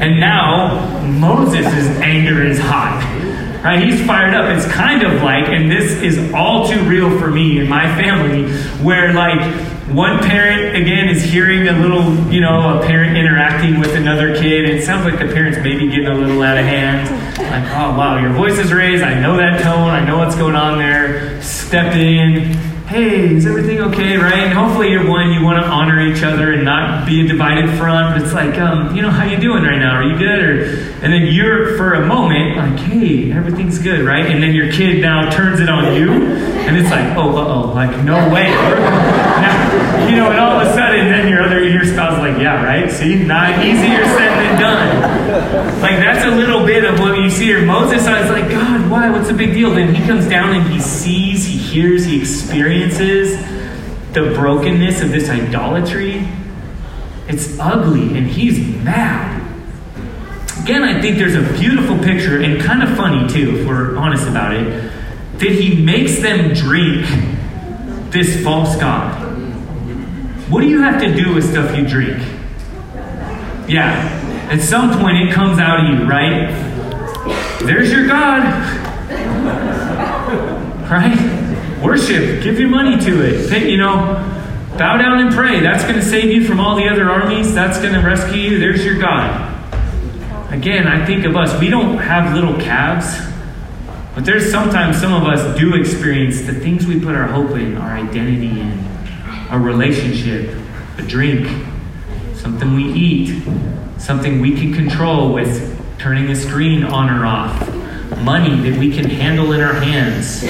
And 0.00 0.20
now 0.20 1.00
Moses' 1.06 1.64
anger 2.00 2.44
is 2.44 2.58
hot. 2.58 3.21
Right? 3.62 3.82
He's 3.82 4.04
fired 4.04 4.34
up. 4.34 4.50
It's 4.56 4.66
kind 4.72 5.02
of 5.02 5.22
like, 5.22 5.48
and 5.48 5.70
this 5.70 5.92
is 6.02 6.32
all 6.32 6.66
too 6.66 6.82
real 6.84 7.16
for 7.18 7.30
me 7.30 7.60
and 7.60 7.68
my 7.68 7.86
family, 8.00 8.52
where 8.82 9.12
like 9.12 9.40
one 9.88 10.18
parent 10.18 10.76
again 10.76 11.08
is 11.08 11.22
hearing 11.22 11.68
a 11.68 11.72
little, 11.72 12.12
you 12.32 12.40
know, 12.40 12.78
a 12.78 12.86
parent 12.86 13.16
interacting 13.16 13.78
with 13.78 13.94
another 13.94 14.34
kid. 14.34 14.64
And 14.64 14.78
it 14.78 14.84
sounds 14.84 15.04
like 15.04 15.20
the 15.20 15.32
parent's 15.32 15.58
maybe 15.58 15.88
getting 15.88 16.08
a 16.08 16.14
little 16.14 16.42
out 16.42 16.58
of 16.58 16.64
hand. 16.64 17.08
Like, 17.38 17.64
oh 17.76 17.96
wow, 17.96 18.18
your 18.20 18.32
voice 18.32 18.58
is 18.58 18.72
raised. 18.72 19.04
I 19.04 19.20
know 19.20 19.36
that 19.36 19.62
tone. 19.62 19.90
I 19.90 20.04
know 20.04 20.18
what's 20.18 20.34
going 20.34 20.56
on 20.56 20.78
there. 20.78 21.40
Step 21.40 21.94
in 21.94 22.72
hey, 22.92 23.36
is 23.36 23.46
everything 23.46 23.80
okay, 23.80 24.18
right? 24.18 24.44
And 24.44 24.52
hopefully 24.52 24.90
you're 24.90 25.08
one, 25.08 25.32
you 25.32 25.42
want 25.42 25.58
to 25.58 25.66
honor 25.66 26.00
each 26.00 26.22
other 26.22 26.52
and 26.52 26.62
not 26.62 27.06
be 27.06 27.24
a 27.24 27.28
divided 27.28 27.70
front. 27.78 28.14
But 28.14 28.22
it's 28.22 28.34
like, 28.34 28.58
um, 28.58 28.94
you 28.94 29.00
know, 29.00 29.08
how 29.08 29.24
you 29.24 29.38
doing 29.38 29.62
right 29.62 29.78
now? 29.78 29.94
Are 29.94 30.02
you 30.02 30.18
good? 30.18 30.38
Or 30.38 30.91
and 31.02 31.12
then 31.12 31.26
you're 31.26 31.76
for 31.76 31.94
a 31.94 32.06
moment 32.06 32.56
like, 32.56 32.78
hey, 32.78 33.32
everything's 33.32 33.80
good, 33.80 34.06
right? 34.06 34.24
And 34.24 34.40
then 34.40 34.54
your 34.54 34.70
kid 34.70 35.02
now 35.02 35.28
turns 35.30 35.58
it 35.58 35.68
on 35.68 35.96
you, 35.96 36.12
and 36.12 36.76
it's 36.76 36.90
like, 36.90 37.16
oh, 37.16 37.36
uh 37.36 37.54
oh, 37.54 37.72
like 37.74 37.90
no 38.04 38.32
way. 38.32 38.44
now, 38.50 40.08
you 40.08 40.14
know, 40.14 40.30
and 40.30 40.38
all 40.38 40.60
of 40.60 40.68
a 40.68 40.72
sudden, 40.72 41.10
then 41.10 41.28
your 41.28 41.42
other 41.42 41.68
your 41.68 41.84
spouse 41.84 42.12
is 42.14 42.18
like, 42.20 42.40
yeah, 42.40 42.64
right? 42.64 42.88
See, 42.88 43.16
not 43.16 43.64
easier 43.64 44.04
said 44.04 44.30
than 44.30 44.60
done. 44.60 45.82
Like 45.82 45.96
that's 45.96 46.24
a 46.24 46.30
little 46.30 46.64
bit 46.64 46.84
of 46.84 47.00
what 47.00 47.18
you 47.18 47.28
see 47.30 47.46
here. 47.46 47.66
Moses, 47.66 48.06
I 48.06 48.20
was 48.20 48.30
like, 48.30 48.48
God, 48.48 48.88
why? 48.88 49.10
What's 49.10 49.26
the 49.26 49.34
big 49.34 49.54
deal? 49.54 49.74
Then 49.74 49.92
he 49.92 50.06
comes 50.06 50.28
down 50.28 50.54
and 50.54 50.72
he 50.72 50.78
sees, 50.78 51.44
he 51.44 51.58
hears, 51.58 52.04
he 52.04 52.20
experiences 52.20 53.36
the 54.12 54.32
brokenness 54.36 55.02
of 55.02 55.10
this 55.10 55.28
idolatry. 55.28 56.28
It's 57.26 57.58
ugly, 57.58 58.16
and 58.16 58.26
he's 58.28 58.58
mad. 58.84 59.31
Again, 60.62 60.84
I 60.84 61.00
think 61.00 61.18
there's 61.18 61.34
a 61.34 61.42
beautiful 61.58 61.98
picture, 61.98 62.40
and 62.40 62.62
kind 62.62 62.84
of 62.84 62.96
funny 62.96 63.28
too, 63.28 63.58
if 63.58 63.66
we're 63.66 63.96
honest 63.96 64.28
about 64.28 64.54
it, 64.54 64.92
that 65.38 65.50
he 65.50 65.82
makes 65.82 66.20
them 66.20 66.54
drink 66.54 67.04
this 68.12 68.44
false 68.44 68.76
god. 68.76 69.20
What 70.48 70.60
do 70.60 70.68
you 70.68 70.80
have 70.80 71.00
to 71.00 71.12
do 71.12 71.34
with 71.34 71.50
stuff 71.50 71.76
you 71.76 71.84
drink? 71.84 72.18
Yeah. 73.68 74.20
At 74.52 74.60
some 74.60 74.96
point, 75.00 75.28
it 75.28 75.32
comes 75.32 75.58
out 75.58 75.80
of 75.80 75.98
you, 75.98 76.06
right? 76.06 76.50
There's 77.64 77.90
your 77.90 78.06
God. 78.06 78.42
Right? 80.88 81.82
Worship. 81.82 82.42
Give 82.44 82.60
your 82.60 82.68
money 82.68 83.00
to 83.00 83.22
it. 83.24 83.50
Pay, 83.50 83.68
you 83.68 83.78
know, 83.78 84.14
bow 84.78 84.96
down 84.98 85.26
and 85.26 85.34
pray. 85.34 85.58
That's 85.58 85.82
going 85.82 85.96
to 85.96 86.04
save 86.04 86.30
you 86.30 86.46
from 86.46 86.60
all 86.60 86.76
the 86.76 86.88
other 86.88 87.10
armies. 87.10 87.52
That's 87.52 87.80
going 87.80 87.94
to 87.94 88.00
rescue 88.00 88.40
you. 88.40 88.58
There's 88.60 88.84
your 88.84 89.00
God. 89.00 89.51
Again, 90.52 90.86
I 90.86 91.06
think 91.06 91.24
of 91.24 91.34
us. 91.34 91.58
We 91.58 91.70
don't 91.70 91.96
have 91.96 92.34
little 92.34 92.54
calves. 92.60 93.18
But 94.14 94.26
there's 94.26 94.50
sometimes 94.50 95.00
some 95.00 95.14
of 95.14 95.26
us 95.26 95.58
do 95.58 95.74
experience 95.74 96.42
the 96.42 96.52
things 96.52 96.86
we 96.86 97.00
put 97.00 97.14
our 97.14 97.26
hope 97.26 97.52
in, 97.52 97.78
our 97.78 97.92
identity 97.96 98.60
in, 98.60 98.86
a 99.50 99.58
relationship, 99.58 100.54
a 100.98 101.02
drink, 101.02 101.48
something 102.34 102.74
we 102.74 102.92
eat, 102.92 103.42
something 103.96 104.42
we 104.42 104.54
can 104.54 104.74
control 104.74 105.32
with 105.32 105.72
turning 105.98 106.30
a 106.30 106.36
screen 106.36 106.84
on 106.84 107.08
or 107.08 107.24
off, 107.24 107.58
money 108.18 108.54
that 108.68 108.78
we 108.78 108.92
can 108.92 109.08
handle 109.08 109.52
in 109.52 109.60
our 109.62 109.72
hands. 109.72 110.44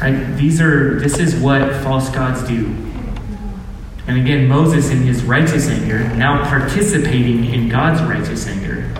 Right? 0.00 0.34
These 0.38 0.62
are 0.62 0.98
this 0.98 1.18
is 1.18 1.36
what 1.36 1.74
false 1.82 2.08
gods 2.08 2.42
do. 2.48 2.91
And 4.06 4.18
again, 4.20 4.48
Moses 4.48 4.90
in 4.90 4.98
his 5.02 5.22
righteous 5.22 5.68
anger, 5.68 6.00
now 6.16 6.42
participating 6.48 7.44
in 7.46 7.68
God's 7.68 8.02
righteous 8.02 8.46
anger, 8.46 8.92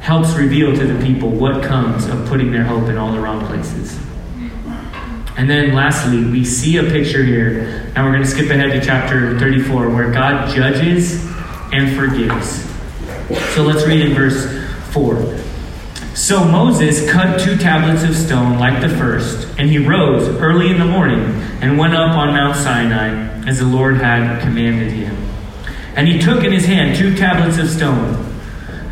helps 0.00 0.34
reveal 0.34 0.74
to 0.74 0.86
the 0.86 1.04
people 1.04 1.30
what 1.30 1.62
comes 1.62 2.06
of 2.06 2.26
putting 2.28 2.50
their 2.52 2.64
hope 2.64 2.88
in 2.88 2.98
all 2.98 3.12
the 3.12 3.20
wrong 3.20 3.46
places. 3.46 3.98
And 5.36 5.48
then 5.48 5.72
lastly, 5.72 6.24
we 6.24 6.44
see 6.44 6.78
a 6.78 6.82
picture 6.82 7.22
here, 7.22 7.90
and 7.94 8.04
we're 8.04 8.12
going 8.12 8.24
to 8.24 8.28
skip 8.28 8.50
ahead 8.50 8.72
to 8.72 8.84
chapter 8.84 9.38
34, 9.38 9.88
where 9.90 10.10
God 10.10 10.52
judges 10.54 11.24
and 11.72 11.96
forgives. 11.96 12.64
So 13.54 13.62
let's 13.62 13.86
read 13.86 14.00
in 14.00 14.14
verse 14.14 14.46
4. 14.92 15.14
So 16.18 16.44
Moses 16.44 17.08
cut 17.08 17.40
two 17.40 17.56
tablets 17.56 18.02
of 18.02 18.14
stone 18.14 18.58
like 18.58 18.82
the 18.82 18.88
first, 18.88 19.48
and 19.56 19.70
he 19.70 19.78
rose 19.78 20.28
early 20.40 20.68
in 20.68 20.80
the 20.80 20.84
morning 20.84 21.20
and 21.62 21.78
went 21.78 21.94
up 21.94 22.16
on 22.16 22.34
Mount 22.34 22.56
Sinai 22.56 23.10
as 23.48 23.60
the 23.60 23.64
Lord 23.64 23.98
had 23.98 24.42
commanded 24.42 24.90
him. 24.90 25.14
And 25.94 26.08
he 26.08 26.18
took 26.18 26.42
in 26.42 26.50
his 26.50 26.66
hand 26.66 26.96
two 26.96 27.14
tablets 27.14 27.56
of 27.58 27.70
stone. 27.70 28.34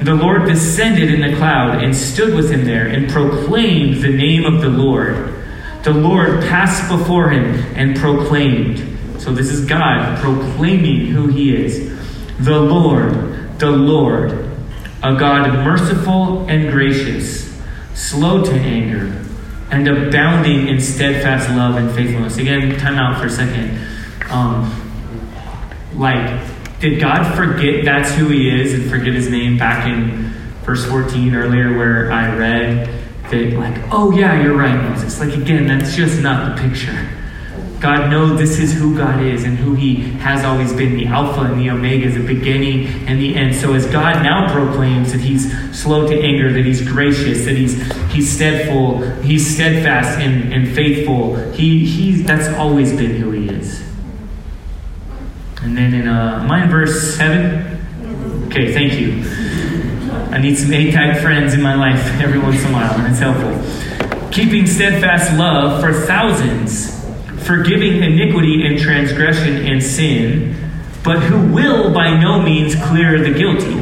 The 0.00 0.14
Lord 0.14 0.46
descended 0.46 1.12
in 1.12 1.20
the 1.20 1.36
cloud 1.36 1.82
and 1.82 1.96
stood 1.96 2.32
with 2.32 2.48
him 2.48 2.64
there 2.64 2.86
and 2.86 3.10
proclaimed 3.10 4.04
the 4.04 4.16
name 4.16 4.44
of 4.44 4.62
the 4.62 4.70
Lord. 4.70 5.34
The 5.82 5.94
Lord 5.94 6.44
passed 6.44 6.88
before 6.88 7.30
him 7.30 7.44
and 7.74 7.96
proclaimed. 7.96 9.20
So 9.20 9.32
this 9.32 9.50
is 9.50 9.66
God 9.66 10.16
proclaiming 10.20 11.06
who 11.06 11.26
he 11.26 11.56
is. 11.56 11.90
The 12.38 12.60
Lord, 12.60 13.58
the 13.58 13.72
Lord, 13.72 14.45
a 15.06 15.16
God 15.16 15.64
merciful 15.64 16.46
and 16.48 16.70
gracious, 16.70 17.56
slow 17.94 18.42
to 18.42 18.52
anger, 18.52 19.24
and 19.70 19.86
abounding 19.86 20.66
in 20.66 20.80
steadfast 20.80 21.48
love 21.50 21.76
and 21.76 21.94
faithfulness. 21.94 22.38
Again, 22.38 22.76
time 22.78 22.96
out 22.96 23.20
for 23.20 23.26
a 23.26 23.30
second. 23.30 23.80
Um, 24.30 24.82
like, 25.94 26.40
did 26.80 27.00
God 27.00 27.36
forget 27.36 27.84
that's 27.84 28.12
who 28.14 28.28
he 28.28 28.50
is 28.50 28.74
and 28.74 28.90
forget 28.90 29.14
his 29.14 29.30
name 29.30 29.56
back 29.56 29.86
in 29.86 30.32
verse 30.64 30.84
14 30.86 31.34
earlier 31.34 31.76
where 31.76 32.10
I 32.10 32.36
read 32.36 32.88
that, 33.30 33.52
like, 33.52 33.80
oh 33.92 34.10
yeah, 34.10 34.42
you're 34.42 34.56
right, 34.56 34.90
Moses. 34.90 35.20
Like, 35.20 35.34
again, 35.34 35.68
that's 35.68 35.94
just 35.94 36.20
not 36.20 36.56
the 36.56 36.62
picture. 36.68 37.15
God 37.80 38.10
knows 38.10 38.38
this 38.38 38.58
is 38.58 38.72
who 38.72 38.96
God 38.96 39.22
is 39.22 39.44
and 39.44 39.58
who 39.58 39.74
He 39.74 39.96
has 39.96 40.44
always 40.44 40.72
been 40.72 40.96
the 40.96 41.06
Alpha 41.06 41.42
and 41.42 41.60
the 41.60 41.70
Omega, 41.70 42.08
the 42.10 42.26
beginning 42.26 42.86
and 43.06 43.20
the 43.20 43.36
end. 43.36 43.54
So 43.54 43.74
as 43.74 43.86
God 43.86 44.22
now 44.22 44.50
proclaims 44.50 45.12
that 45.12 45.20
He's 45.20 45.52
slow 45.78 46.08
to 46.08 46.18
anger, 46.18 46.50
that 46.52 46.64
He's 46.64 46.80
gracious, 46.80 47.44
that 47.44 47.54
He's 47.54 47.74
He's 48.10 48.32
steadful, 48.32 49.02
He's 49.20 49.46
steadfast 49.46 50.18
and, 50.18 50.52
and 50.54 50.74
faithful, 50.74 51.36
He 51.52 51.84
He's 51.84 52.24
that's 52.24 52.48
always 52.56 52.92
been 52.96 53.16
who 53.16 53.32
He 53.32 53.50
is. 53.50 53.84
And 55.62 55.76
then 55.76 55.92
in 55.92 56.08
uh 56.08 56.46
verse 56.70 57.14
seven. 57.16 57.76
Okay, 58.46 58.72
thank 58.72 58.94
you. 58.94 59.22
I 60.32 60.38
need 60.38 60.56
some 60.56 60.72
A-type 60.72 61.20
friends 61.20 61.52
in 61.52 61.60
my 61.60 61.74
life 61.74 62.00
every 62.22 62.38
once 62.38 62.62
in 62.62 62.70
a 62.70 62.72
while, 62.72 62.94
and 62.94 63.06
it's 63.06 63.20
helpful. 63.20 64.30
Keeping 64.30 64.66
steadfast 64.66 65.36
love 65.38 65.80
for 65.80 65.92
thousands 65.92 66.95
forgiving 67.46 68.02
iniquity 68.02 68.66
and 68.66 68.78
transgression 68.78 69.66
and 69.66 69.82
sin, 69.82 70.54
but 71.04 71.20
who 71.20 71.52
will 71.52 71.94
by 71.94 72.20
no 72.20 72.42
means 72.42 72.74
clear 72.74 73.20
the 73.22 73.32
guilty, 73.32 73.80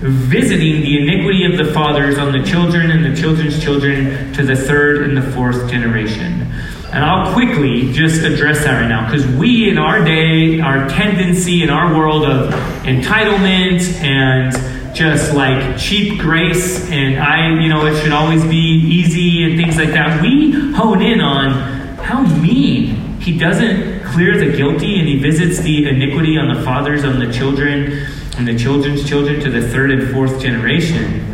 visiting 0.00 0.80
the 0.80 0.98
iniquity 0.98 1.44
of 1.44 1.58
the 1.58 1.72
fathers 1.72 2.16
on 2.18 2.32
the 2.32 2.42
children 2.42 2.90
and 2.90 3.04
the 3.04 3.20
children's 3.20 3.62
children 3.62 4.32
to 4.32 4.42
the 4.42 4.56
third 4.56 5.02
and 5.02 5.16
the 5.16 5.32
fourth 5.32 5.70
generation. 5.70 6.50
And 6.92 7.04
I'll 7.04 7.32
quickly 7.32 7.92
just 7.92 8.22
address 8.22 8.64
that 8.64 8.80
right 8.80 8.88
now 8.88 9.10
because 9.10 9.26
we 9.36 9.68
in 9.68 9.78
our 9.78 10.04
day, 10.04 10.60
our 10.60 10.88
tendency 10.88 11.62
in 11.62 11.70
our 11.70 11.96
world 11.96 12.24
of 12.24 12.52
entitlement 12.84 13.82
and 14.02 14.94
just 14.94 15.34
like 15.34 15.78
cheap 15.78 16.18
grace 16.18 16.90
and 16.90 17.18
I, 17.18 17.60
you 17.62 17.68
know, 17.68 17.86
it 17.86 17.98
should 18.02 18.12
always 18.12 18.44
be 18.44 18.56
easy 18.56 19.44
and 19.44 19.56
things 19.56 19.76
like 19.76 19.90
that, 19.90 20.20
we 20.22 20.72
hone 20.72 21.00
in 21.00 21.20
on 21.20 21.52
how 21.96 22.22
mean 22.36 23.01
he 23.22 23.38
doesn't 23.38 24.02
clear 24.04 24.36
the 24.36 24.56
guilty 24.56 24.98
and 24.98 25.06
he 25.06 25.18
visits 25.20 25.60
the 25.60 25.88
iniquity 25.88 26.36
on 26.36 26.52
the 26.52 26.60
fathers, 26.62 27.04
on 27.04 27.20
the 27.20 27.32
children, 27.32 28.04
and 28.36 28.48
the 28.48 28.58
children's 28.58 29.08
children 29.08 29.38
to 29.40 29.48
the 29.48 29.62
third 29.68 29.92
and 29.92 30.12
fourth 30.12 30.40
generation. 30.42 31.28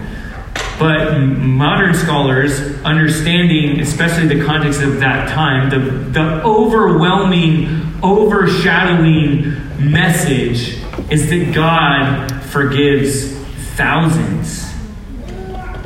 But 0.79 1.19
modern 1.19 1.95
scholars, 1.95 2.61
understanding 2.85 3.81
especially 3.81 4.29
the 4.29 4.45
context 4.45 4.83
of 4.83 5.01
that 5.01 5.31
time, 5.31 5.71
the, 5.71 5.79
the 6.11 6.43
overwhelming, 6.45 7.99
overshadowing 8.03 9.55
message 9.79 10.79
is 11.11 11.31
that 11.31 11.53
God 11.55 12.31
forgives 12.45 13.33
thousands 13.77 14.68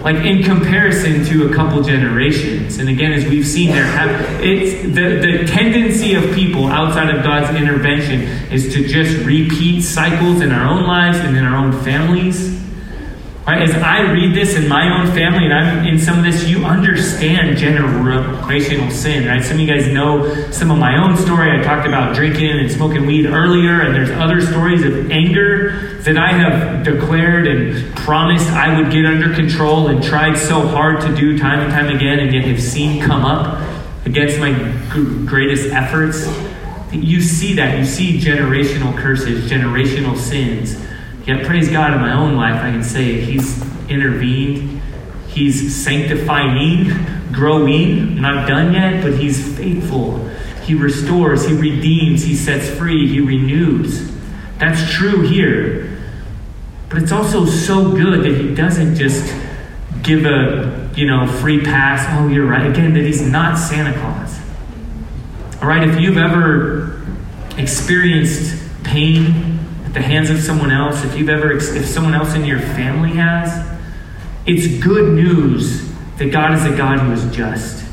like 0.02 0.16
in 0.16 0.42
comparison 0.42 1.24
to 1.24 1.50
a 1.50 1.54
couple 1.54 1.80
generations 1.82 2.78
and 2.78 2.88
again 2.88 3.12
as 3.12 3.24
we've 3.26 3.46
seen 3.46 3.70
there 3.70 3.84
have 3.84 4.10
it's 4.42 4.82
the, 4.82 5.20
the 5.20 5.44
tendency 5.46 6.14
of 6.14 6.24
people 6.34 6.66
outside 6.66 7.14
of 7.14 7.22
god's 7.22 7.54
intervention 7.56 8.22
is 8.52 8.72
to 8.72 8.86
just 8.86 9.24
repeat 9.24 9.82
cycles 9.82 10.40
in 10.40 10.50
our 10.50 10.68
own 10.68 10.84
lives 10.84 11.18
and 11.18 11.36
in 11.36 11.44
our 11.44 11.56
own 11.56 11.72
families 11.84 12.60
right 13.46 13.62
as 13.62 13.74
i 13.76 14.00
read 14.12 14.34
this 14.34 14.56
in 14.56 14.68
my 14.68 15.00
own 15.00 15.06
family 15.14 15.44
and 15.44 15.52
i'm 15.52 15.86
in 15.86 15.98
some 15.98 16.18
of 16.18 16.24
this 16.24 16.48
you 16.48 16.64
understand 16.64 17.56
generational 17.56 18.90
sin 18.90 19.26
right 19.26 19.42
some 19.42 19.54
of 19.54 19.60
you 19.60 19.66
guys 19.66 19.86
know 19.88 20.32
some 20.50 20.70
of 20.70 20.78
my 20.78 21.02
own 21.02 21.16
story 21.16 21.50
i 21.50 21.62
talked 21.62 21.86
about 21.86 22.14
drinking 22.14 22.50
and 22.50 22.70
smoking 22.70 23.06
weed 23.06 23.26
earlier 23.26 23.80
and 23.80 23.94
there's 23.94 24.10
other 24.10 24.40
stories 24.40 24.84
of 24.84 25.10
anger 25.10 25.92
that 26.02 26.18
I 26.18 26.32
have 26.32 26.84
declared 26.84 27.46
and 27.46 27.94
promised 27.96 28.48
I 28.50 28.76
would 28.76 28.90
get 28.90 29.06
under 29.06 29.32
control 29.34 29.86
and 29.86 30.02
tried 30.02 30.36
so 30.36 30.66
hard 30.66 31.00
to 31.02 31.14
do 31.14 31.38
time 31.38 31.60
and 31.60 31.70
time 31.70 31.94
again, 31.94 32.18
and 32.18 32.34
yet 32.34 32.44
have 32.44 32.60
seen 32.60 33.00
come 33.00 33.24
up 33.24 33.60
against 34.04 34.40
my 34.40 34.52
greatest 35.26 35.68
efforts. 35.68 36.26
You 36.90 37.20
see 37.20 37.54
that. 37.54 37.78
You 37.78 37.84
see 37.84 38.18
generational 38.18 38.96
curses, 38.96 39.48
generational 39.48 40.16
sins. 40.16 40.74
Yet, 41.26 41.46
praise 41.46 41.68
God, 41.68 41.94
in 41.94 42.00
my 42.00 42.14
own 42.14 42.36
life, 42.36 42.56
I 42.62 42.70
can 42.70 42.82
say 42.82 43.20
He's 43.20 43.60
intervened. 43.88 44.80
He's 45.28 45.74
sanctifying, 45.74 47.32
growing. 47.32 48.20
Not 48.20 48.48
done 48.48 48.74
yet, 48.74 49.02
but 49.02 49.14
He's 49.14 49.56
faithful. 49.56 50.28
He 50.64 50.74
restores, 50.74 51.46
He 51.46 51.54
redeems, 51.54 52.22
He 52.22 52.34
sets 52.34 52.68
free, 52.68 53.06
He 53.08 53.20
renews. 53.20 54.12
That's 54.58 54.92
true 54.92 55.22
here. 55.22 55.98
But 56.88 57.02
it's 57.02 57.12
also 57.12 57.46
so 57.46 57.90
good 57.90 58.22
that 58.22 58.38
he 58.38 58.54
doesn't 58.54 58.96
just 58.96 59.34
give 60.02 60.26
a, 60.26 60.90
you 60.94 61.06
know, 61.06 61.26
free 61.26 61.62
pass. 61.62 62.06
Oh, 62.10 62.28
you're 62.28 62.46
right. 62.46 62.66
Again, 62.66 62.92
that 62.92 63.02
he's 63.02 63.22
not 63.22 63.56
Santa 63.56 63.98
Claus. 63.98 64.38
All 65.62 65.68
right, 65.68 65.88
if 65.88 65.98
you've 65.98 66.18
ever 66.18 67.02
experienced 67.56 68.62
pain 68.84 69.58
the 69.92 70.00
hands 70.00 70.30
of 70.30 70.40
someone 70.40 70.70
else, 70.70 71.04
if 71.04 71.16
you've 71.16 71.28
ever, 71.28 71.52
if 71.52 71.86
someone 71.86 72.14
else 72.14 72.34
in 72.34 72.44
your 72.44 72.60
family 72.60 73.10
has, 73.10 73.68
it's 74.46 74.82
good 74.82 75.12
news 75.14 75.90
that 76.18 76.32
God 76.32 76.54
is 76.54 76.64
a 76.64 76.76
God 76.76 76.98
who 77.00 77.12
is 77.12 77.34
just. 77.34 77.84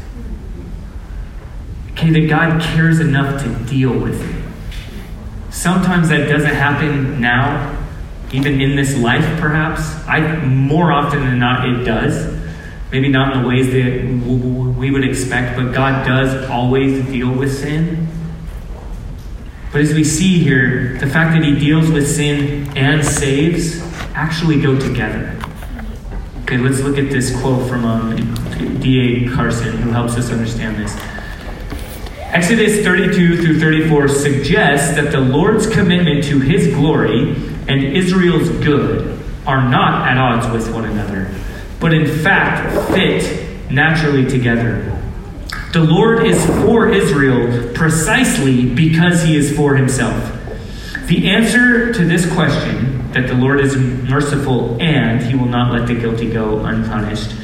Okay, 1.92 2.12
that 2.12 2.30
God 2.30 2.62
cares 2.62 3.00
enough 3.00 3.44
to 3.44 3.54
deal 3.70 3.98
with 3.98 4.22
it. 4.22 5.54
Sometimes 5.54 6.10
that 6.10 6.30
doesn't 6.30 6.56
happen 6.56 7.20
now, 7.20 7.78
even 8.32 8.62
in 8.62 8.76
this 8.76 8.98
life, 8.98 9.26
perhaps. 9.40 9.82
I 10.08 10.38
more 10.46 10.92
often 10.92 11.22
than 11.22 11.40
not 11.40 11.68
it 11.68 11.84
does. 11.84 12.38
Maybe 12.92 13.10
not 13.10 13.36
in 13.36 13.44
the 13.44 13.48
ways 13.48 13.68
that 13.72 14.78
we 14.80 14.90
would 14.90 15.04
expect, 15.04 15.58
but 15.58 15.74
God 15.74 16.06
does 16.08 16.50
always 16.50 17.06
deal 17.08 17.32
with 17.32 17.56
sin. 17.56 18.09
But 19.72 19.82
as 19.82 19.94
we 19.94 20.04
see 20.04 20.40
here, 20.40 20.98
the 20.98 21.08
fact 21.08 21.36
that 21.36 21.44
he 21.44 21.60
deals 21.60 21.92
with 21.92 22.08
sin 22.08 22.76
and 22.76 23.06
saves 23.06 23.80
actually 24.16 24.60
go 24.60 24.80
together. 24.80 25.40
Okay, 26.42 26.58
let's 26.58 26.82
look 26.82 26.98
at 26.98 27.12
this 27.12 27.40
quote 27.40 27.70
from 27.70 27.86
um, 27.86 28.80
D.A. 28.80 29.30
Carson, 29.36 29.78
who 29.78 29.92
helps 29.92 30.18
us 30.18 30.32
understand 30.32 30.78
this. 30.78 30.98
Exodus 32.32 32.84
32 32.84 33.44
through 33.44 33.60
34 33.60 34.08
suggests 34.08 34.96
that 34.96 35.12
the 35.12 35.20
Lord's 35.20 35.68
commitment 35.68 36.24
to 36.26 36.40
his 36.40 36.74
glory 36.74 37.36
and 37.68 37.84
Israel's 37.84 38.50
good 38.64 39.20
are 39.46 39.70
not 39.70 40.08
at 40.08 40.18
odds 40.18 40.48
with 40.52 40.74
one 40.74 40.86
another, 40.86 41.32
but 41.80 41.94
in 41.94 42.08
fact 42.08 42.94
fit 42.94 43.72
naturally 43.72 44.26
together. 44.26 44.99
The 45.72 45.84
Lord 45.84 46.26
is 46.26 46.44
for 46.64 46.90
Israel 46.90 47.72
precisely 47.76 48.66
because 48.74 49.22
he 49.22 49.38
is 49.38 49.56
for 49.56 49.76
himself. 49.76 50.36
The 51.06 51.30
answer 51.30 51.94
to 51.94 52.06
this 52.06 52.32
question, 52.34 53.12
that 53.12 53.28
the 53.28 53.36
Lord 53.36 53.60
is 53.60 53.78
merciful 53.78 54.82
and 54.82 55.22
he 55.22 55.36
will 55.36 55.46
not 55.46 55.72
let 55.72 55.88
the 55.88 55.94
guilty 55.94 56.32
go 56.32 56.66
unpunished, 56.66 57.36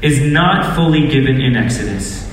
is 0.00 0.20
not 0.20 0.76
fully 0.76 1.08
given 1.08 1.40
in 1.40 1.56
Exodus. 1.56 2.30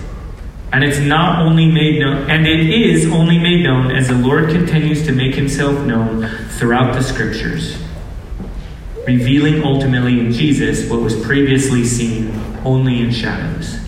And 0.72 0.84
it's 0.84 1.00
not 1.00 1.40
only 1.44 1.66
made 1.66 2.00
known, 2.00 2.30
and 2.30 2.46
it 2.46 2.70
is 2.70 3.12
only 3.12 3.40
made 3.40 3.64
known 3.64 3.90
as 3.90 4.08
the 4.08 4.16
Lord 4.16 4.52
continues 4.52 5.04
to 5.08 5.12
make 5.12 5.34
himself 5.34 5.84
known 5.84 6.28
throughout 6.60 6.94
the 6.94 7.02
scriptures, 7.02 7.76
revealing 9.08 9.64
ultimately 9.64 10.20
in 10.20 10.32
Jesus 10.32 10.88
what 10.88 11.02
was 11.02 11.20
previously 11.26 11.84
seen 11.86 12.40
only 12.64 13.02
in 13.02 13.12
shadows. 13.12 13.79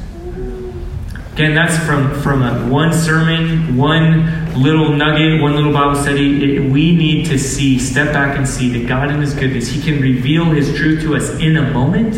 Again, 1.34 1.56
that's 1.56 1.78
from, 1.86 2.13
from 2.22 2.44
a, 2.44 2.67
one 2.70 2.91
sermon, 2.91 3.78
one 3.78 4.62
little 4.62 4.94
nugget, 4.94 5.41
one 5.41 5.56
little 5.56 5.72
Bible 5.72 5.96
study. 5.96 6.58
It, 6.58 6.72
we 6.72 6.94
need 6.94 7.26
to 7.28 7.39
see, 7.39 7.80
step 7.80 8.12
back 8.12 8.38
and 8.38 8.46
see 8.46 8.78
that 8.78 8.88
God 8.88 9.10
in 9.12 9.22
His 9.22 9.34
goodness, 9.34 9.70
He 9.70 9.82
can 9.82 10.02
reveal 10.02 10.46
His 10.46 10.76
truth 10.76 11.02
to 11.04 11.15
us 11.15 11.30
in 11.39 11.56
a 11.56 11.72
moment. 11.72 12.17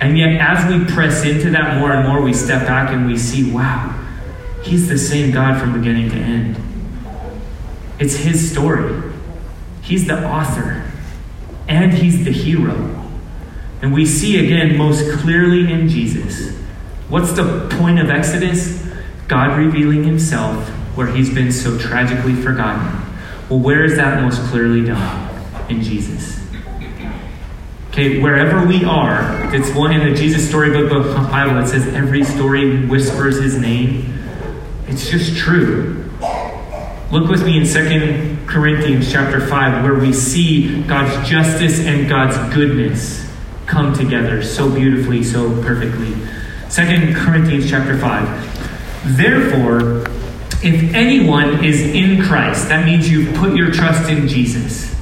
And 0.00 0.16
yet, 0.16 0.40
as 0.40 0.72
we 0.72 0.84
press 0.94 1.24
into 1.24 1.50
that 1.50 1.78
more 1.78 1.92
and 1.92 2.06
more, 2.06 2.22
we 2.22 2.32
step 2.32 2.68
back 2.68 2.90
and 2.90 3.04
we 3.04 3.18
see, 3.18 3.50
wow, 3.50 3.92
He's 4.62 4.88
the 4.88 4.98
same 4.98 5.32
God 5.32 5.60
from 5.60 5.72
beginning 5.72 6.10
to 6.10 6.16
end. 6.16 6.56
It's 7.98 8.14
His 8.14 8.52
story. 8.52 9.12
He's 9.82 10.06
the 10.06 10.24
author, 10.24 10.88
and 11.66 11.92
He's 11.92 12.24
the 12.24 12.30
hero. 12.30 12.94
And 13.82 13.92
we 13.92 14.06
see 14.06 14.44
again 14.44 14.76
most 14.76 15.18
clearly 15.18 15.72
in 15.72 15.88
Jesus 15.88 16.57
What's 17.08 17.32
the 17.32 17.66
point 17.78 17.98
of 17.98 18.10
Exodus? 18.10 18.86
God 19.28 19.56
revealing 19.56 20.04
himself 20.04 20.68
where 20.94 21.06
he's 21.06 21.32
been 21.32 21.50
so 21.50 21.78
tragically 21.78 22.34
forgotten. 22.34 22.84
Well, 23.48 23.60
where 23.60 23.82
is 23.82 23.96
that 23.96 24.22
most 24.22 24.42
clearly 24.50 24.84
done? 24.84 25.44
In 25.70 25.80
Jesus. 25.80 26.38
Okay, 27.88 28.20
wherever 28.20 28.66
we 28.66 28.84
are, 28.84 29.54
it's 29.54 29.74
one 29.74 29.92
in 29.92 30.06
the 30.06 30.14
Jesus 30.14 30.46
storybook 30.46 30.92
of 30.92 31.04
the 31.06 31.14
Bible 31.30 31.54
that 31.54 31.68
says 31.68 31.86
every 31.94 32.24
story 32.24 32.84
whispers 32.86 33.40
his 33.42 33.58
name. 33.58 34.14
It's 34.86 35.08
just 35.08 35.34
true. 35.34 36.10
Look 37.10 37.30
with 37.30 37.42
me 37.42 37.56
in 37.58 37.66
2 37.66 38.44
Corinthians 38.46 39.10
chapter 39.10 39.40
5, 39.40 39.82
where 39.82 39.94
we 39.94 40.12
see 40.12 40.82
God's 40.82 41.26
justice 41.26 41.80
and 41.80 42.06
God's 42.06 42.36
goodness 42.54 43.26
come 43.64 43.94
together 43.94 44.42
so 44.42 44.70
beautifully, 44.70 45.24
so 45.24 45.62
perfectly. 45.62 46.14
Second 46.68 47.14
Corinthians 47.16 47.68
chapter 47.68 47.98
5. 47.98 49.16
Therefore, 49.16 50.04
if 50.62 50.94
anyone 50.94 51.64
is 51.64 51.80
in 51.80 52.22
Christ, 52.22 52.68
that 52.68 52.84
means 52.84 53.10
you've 53.10 53.34
put 53.36 53.56
your 53.56 53.70
trust 53.70 54.10
in 54.10 54.28
Jesus. 54.28 54.94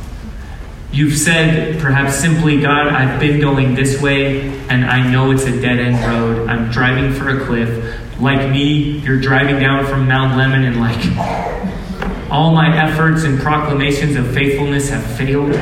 You've 0.93 1.19
said, 1.19 1.81
perhaps 1.81 2.17
simply, 2.17 2.61
God, 2.61 2.87
I've 2.87 3.19
been 3.19 3.41
going 3.41 3.75
this 3.75 4.01
way 4.01 4.49
and 4.69 4.85
I 4.85 5.11
know 5.11 5.33
it's 5.33 5.45
a 5.45 5.61
dead 5.61 5.81
end 5.81 5.99
road. 6.07 6.49
I'm 6.49 6.71
driving 6.71 7.13
for 7.13 7.29
a 7.31 7.45
cliff. 7.45 8.01
Like 8.21 8.51
me, 8.51 8.99
you're 8.99 9.21
driving 9.21 9.59
down 9.59 9.85
from 9.87 10.09
Mount 10.09 10.41
Lemmon, 10.41 10.65
and 10.65 10.81
like, 10.81 12.31
all 12.31 12.55
my 12.55 12.75
efforts 12.83 13.25
and 13.25 13.39
proclamations 13.39 14.17
of 14.17 14.33
faithfulness 14.33 14.89
have 14.89 15.05
failed. 15.19 15.55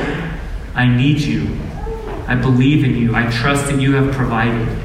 I 0.73 0.87
need 0.87 1.19
you. 1.19 1.57
I 2.27 2.35
believe 2.35 2.85
in 2.85 2.95
you. 2.95 3.13
I 3.13 3.29
trust 3.29 3.65
that 3.67 3.81
you 3.81 3.95
have 3.95 4.13
provided. 4.13 4.84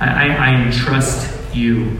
I, 0.00 0.28
I, 0.28 0.50
I 0.50 0.54
entrust 0.62 1.54
you. 1.54 1.98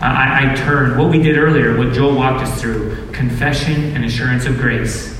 I, 0.00 0.52
I 0.52 0.54
turn. 0.56 0.98
What 0.98 1.10
we 1.10 1.18
did 1.18 1.36
earlier, 1.36 1.76
what 1.76 1.92
Joel 1.92 2.14
walked 2.14 2.42
us 2.42 2.60
through 2.60 3.10
confession 3.12 3.94
and 3.94 4.04
assurance 4.04 4.46
of 4.46 4.58
grace. 4.58 5.12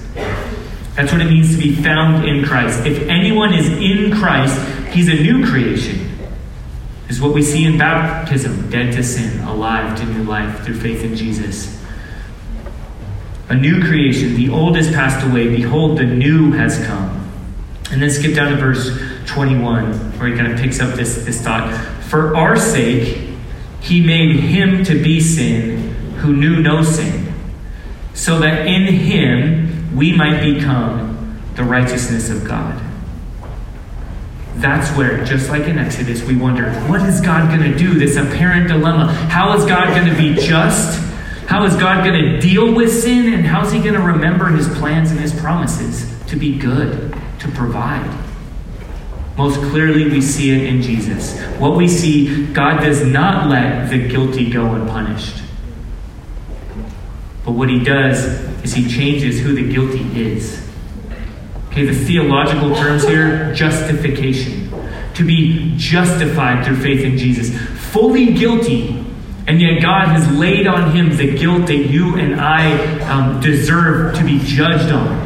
That's 0.94 1.10
what 1.10 1.20
it 1.20 1.30
means 1.30 1.56
to 1.56 1.62
be 1.62 1.74
found 1.74 2.26
in 2.26 2.44
Christ. 2.44 2.84
If 2.84 3.08
anyone 3.08 3.54
is 3.54 3.68
in 3.68 4.12
Christ, 4.12 4.60
he's 4.92 5.08
a 5.08 5.14
new 5.14 5.46
creation. 5.46 6.10
Is 7.08 7.20
what 7.20 7.34
we 7.34 7.42
see 7.42 7.64
in 7.64 7.78
baptism 7.78 8.70
dead 8.70 8.92
to 8.94 9.02
sin, 9.02 9.40
alive 9.40 9.98
to 9.98 10.06
new 10.06 10.24
life 10.24 10.64
through 10.64 10.80
faith 10.80 11.02
in 11.04 11.14
Jesus. 11.14 11.82
A 13.48 13.54
new 13.54 13.82
creation. 13.84 14.34
The 14.34 14.48
old 14.48 14.76
has 14.76 14.90
passed 14.90 15.26
away. 15.26 15.54
Behold, 15.54 15.98
the 15.98 16.04
new 16.04 16.52
has 16.52 16.84
come. 16.86 17.30
And 17.90 18.00
then 18.00 18.10
skip 18.10 18.34
down 18.34 18.50
to 18.52 18.56
verse 18.56 18.98
21, 19.26 20.18
where 20.18 20.28
he 20.28 20.36
kind 20.36 20.50
of 20.50 20.58
picks 20.58 20.80
up 20.80 20.94
this, 20.94 21.24
this 21.24 21.42
thought. 21.42 21.70
For 22.12 22.36
our 22.36 22.58
sake, 22.58 23.30
he 23.80 24.04
made 24.04 24.36
him 24.40 24.84
to 24.84 25.02
be 25.02 25.18
sin 25.18 25.94
who 26.18 26.36
knew 26.36 26.60
no 26.60 26.82
sin, 26.82 27.32
so 28.12 28.38
that 28.40 28.66
in 28.66 28.82
him 28.82 29.96
we 29.96 30.14
might 30.14 30.42
become 30.42 31.40
the 31.56 31.64
righteousness 31.64 32.28
of 32.28 32.46
God. 32.46 32.78
That's 34.56 34.94
where, 34.94 35.24
just 35.24 35.48
like 35.48 35.62
in 35.62 35.78
Exodus, 35.78 36.22
we 36.22 36.36
wonder 36.36 36.70
what 36.82 37.00
is 37.00 37.22
God 37.22 37.48
going 37.48 37.72
to 37.72 37.78
do? 37.78 37.94
This 37.98 38.18
apparent 38.18 38.68
dilemma. 38.68 39.10
How 39.30 39.56
is 39.56 39.64
God 39.64 39.96
going 39.96 40.14
to 40.14 40.14
be 40.14 40.34
just? 40.34 41.00
How 41.46 41.64
is 41.64 41.74
God 41.76 42.04
going 42.04 42.22
to 42.22 42.40
deal 42.42 42.74
with 42.74 42.92
sin? 42.92 43.32
And 43.32 43.46
how 43.46 43.64
is 43.64 43.72
He 43.72 43.78
going 43.78 43.94
to 43.94 44.02
remember 44.02 44.48
His 44.48 44.68
plans 44.76 45.10
and 45.10 45.18
His 45.18 45.32
promises 45.32 46.14
to 46.26 46.36
be 46.36 46.58
good, 46.58 47.16
to 47.38 47.48
provide? 47.52 48.21
Most 49.36 49.60
clearly, 49.70 50.10
we 50.10 50.20
see 50.20 50.50
it 50.50 50.66
in 50.66 50.82
Jesus. 50.82 51.40
What 51.58 51.76
we 51.76 51.88
see, 51.88 52.46
God 52.52 52.80
does 52.80 53.04
not 53.04 53.48
let 53.48 53.88
the 53.88 54.06
guilty 54.06 54.50
go 54.50 54.74
unpunished. 54.74 55.42
But 57.44 57.52
what 57.52 57.70
he 57.70 57.82
does 57.82 58.24
is 58.62 58.74
he 58.74 58.88
changes 58.88 59.40
who 59.40 59.54
the 59.54 59.72
guilty 59.72 60.04
is. 60.20 60.68
Okay, 61.68 61.86
the 61.86 61.94
theological 61.94 62.74
terms 62.74 63.04
here 63.04 63.52
justification. 63.54 64.70
To 65.14 65.24
be 65.24 65.74
justified 65.76 66.64
through 66.64 66.76
faith 66.76 67.00
in 67.00 67.16
Jesus. 67.16 67.58
Fully 67.92 68.34
guilty, 68.34 69.04
and 69.46 69.60
yet 69.60 69.80
God 69.82 70.08
has 70.08 70.30
laid 70.38 70.66
on 70.66 70.94
him 70.94 71.16
the 71.16 71.36
guilt 71.36 71.66
that 71.66 71.76
you 71.76 72.16
and 72.16 72.40
I 72.40 73.00
um, 73.08 73.40
deserve 73.40 74.14
to 74.16 74.24
be 74.24 74.38
judged 74.38 74.92
on. 74.92 75.21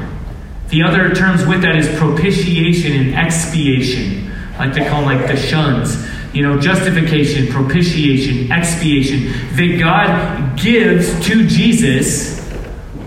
The 0.69 0.83
other 0.83 1.15
terms 1.15 1.47
with 1.47 1.63
that 1.63 1.77
is 1.77 1.89
propitiation 1.99 2.93
and 2.93 3.15
expiation. 3.15 4.33
Like 4.59 4.75
they 4.75 4.89
call 4.89 5.03
them 5.03 5.19
like 5.19 5.29
the 5.29 5.37
shuns. 5.37 6.05
You 6.35 6.43
know, 6.43 6.59
justification, 6.61 7.47
propitiation, 7.49 8.51
expiation. 8.51 9.33
That 9.57 9.79
God 9.79 10.59
gives 10.59 11.25
to 11.27 11.47
Jesus 11.47 12.41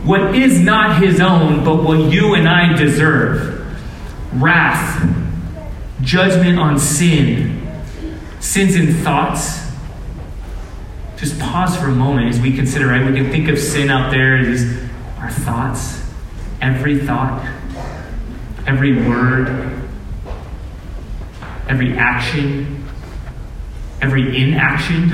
what 0.04 0.36
is 0.36 0.60
not 0.60 1.02
his 1.02 1.20
own, 1.20 1.64
but 1.64 1.84
what 1.84 2.12
you 2.12 2.34
and 2.36 2.48
I 2.48 2.76
deserve 2.76 3.58
wrath, 4.34 5.08
judgment 6.02 6.58
on 6.60 6.80
sin, 6.80 7.68
sins 8.40 8.76
in 8.76 8.94
thoughts. 8.94 9.60
Just 11.18 11.38
pause 11.40 11.76
for 11.76 11.88
a 11.88 11.96
moment 11.96 12.30
as 12.30 12.40
we 12.40 12.56
consider, 12.56 12.88
right? 12.88 13.06
We 13.06 13.14
can 13.14 13.30
think 13.30 13.50
of 13.50 13.60
sin 13.60 13.90
out 13.90 14.12
there 14.12 14.38
as 14.38 14.64
our 15.20 15.30
thoughts 15.30 15.99
every 16.62 17.00
thought, 17.00 17.46
every 18.68 19.08
word, 19.08 19.48
every 21.68 21.98
action, 21.98 22.88
every 24.02 24.42
inaction. 24.42 25.12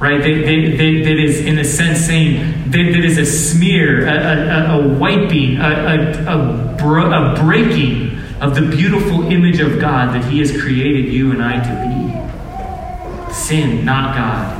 Right? 0.00 0.20
That, 0.20 0.28
is, 0.28 1.40
in 1.40 1.58
a 1.58 1.64
sense, 1.64 1.98
saying 2.06 2.70
that, 2.70 2.92
that 2.92 3.04
is 3.04 3.18
a 3.18 3.26
smear, 3.26 4.06
a, 4.06 4.12
a, 4.12 4.80
a 4.80 4.88
wiping, 4.96 5.56
a, 5.58 6.76
bro, 6.78 7.10
a 7.10 7.34
breaking 7.42 8.16
of 8.40 8.54
the 8.54 8.62
beautiful 8.62 9.24
image 9.24 9.58
of 9.58 9.80
God 9.80 10.14
that 10.14 10.30
He 10.30 10.38
has 10.38 10.52
created 10.52 11.12
you 11.12 11.32
and 11.32 11.42
I 11.42 11.58
to 11.58 13.28
be. 13.28 13.34
Sin, 13.34 13.84
not 13.84 14.14
God. 14.14 14.57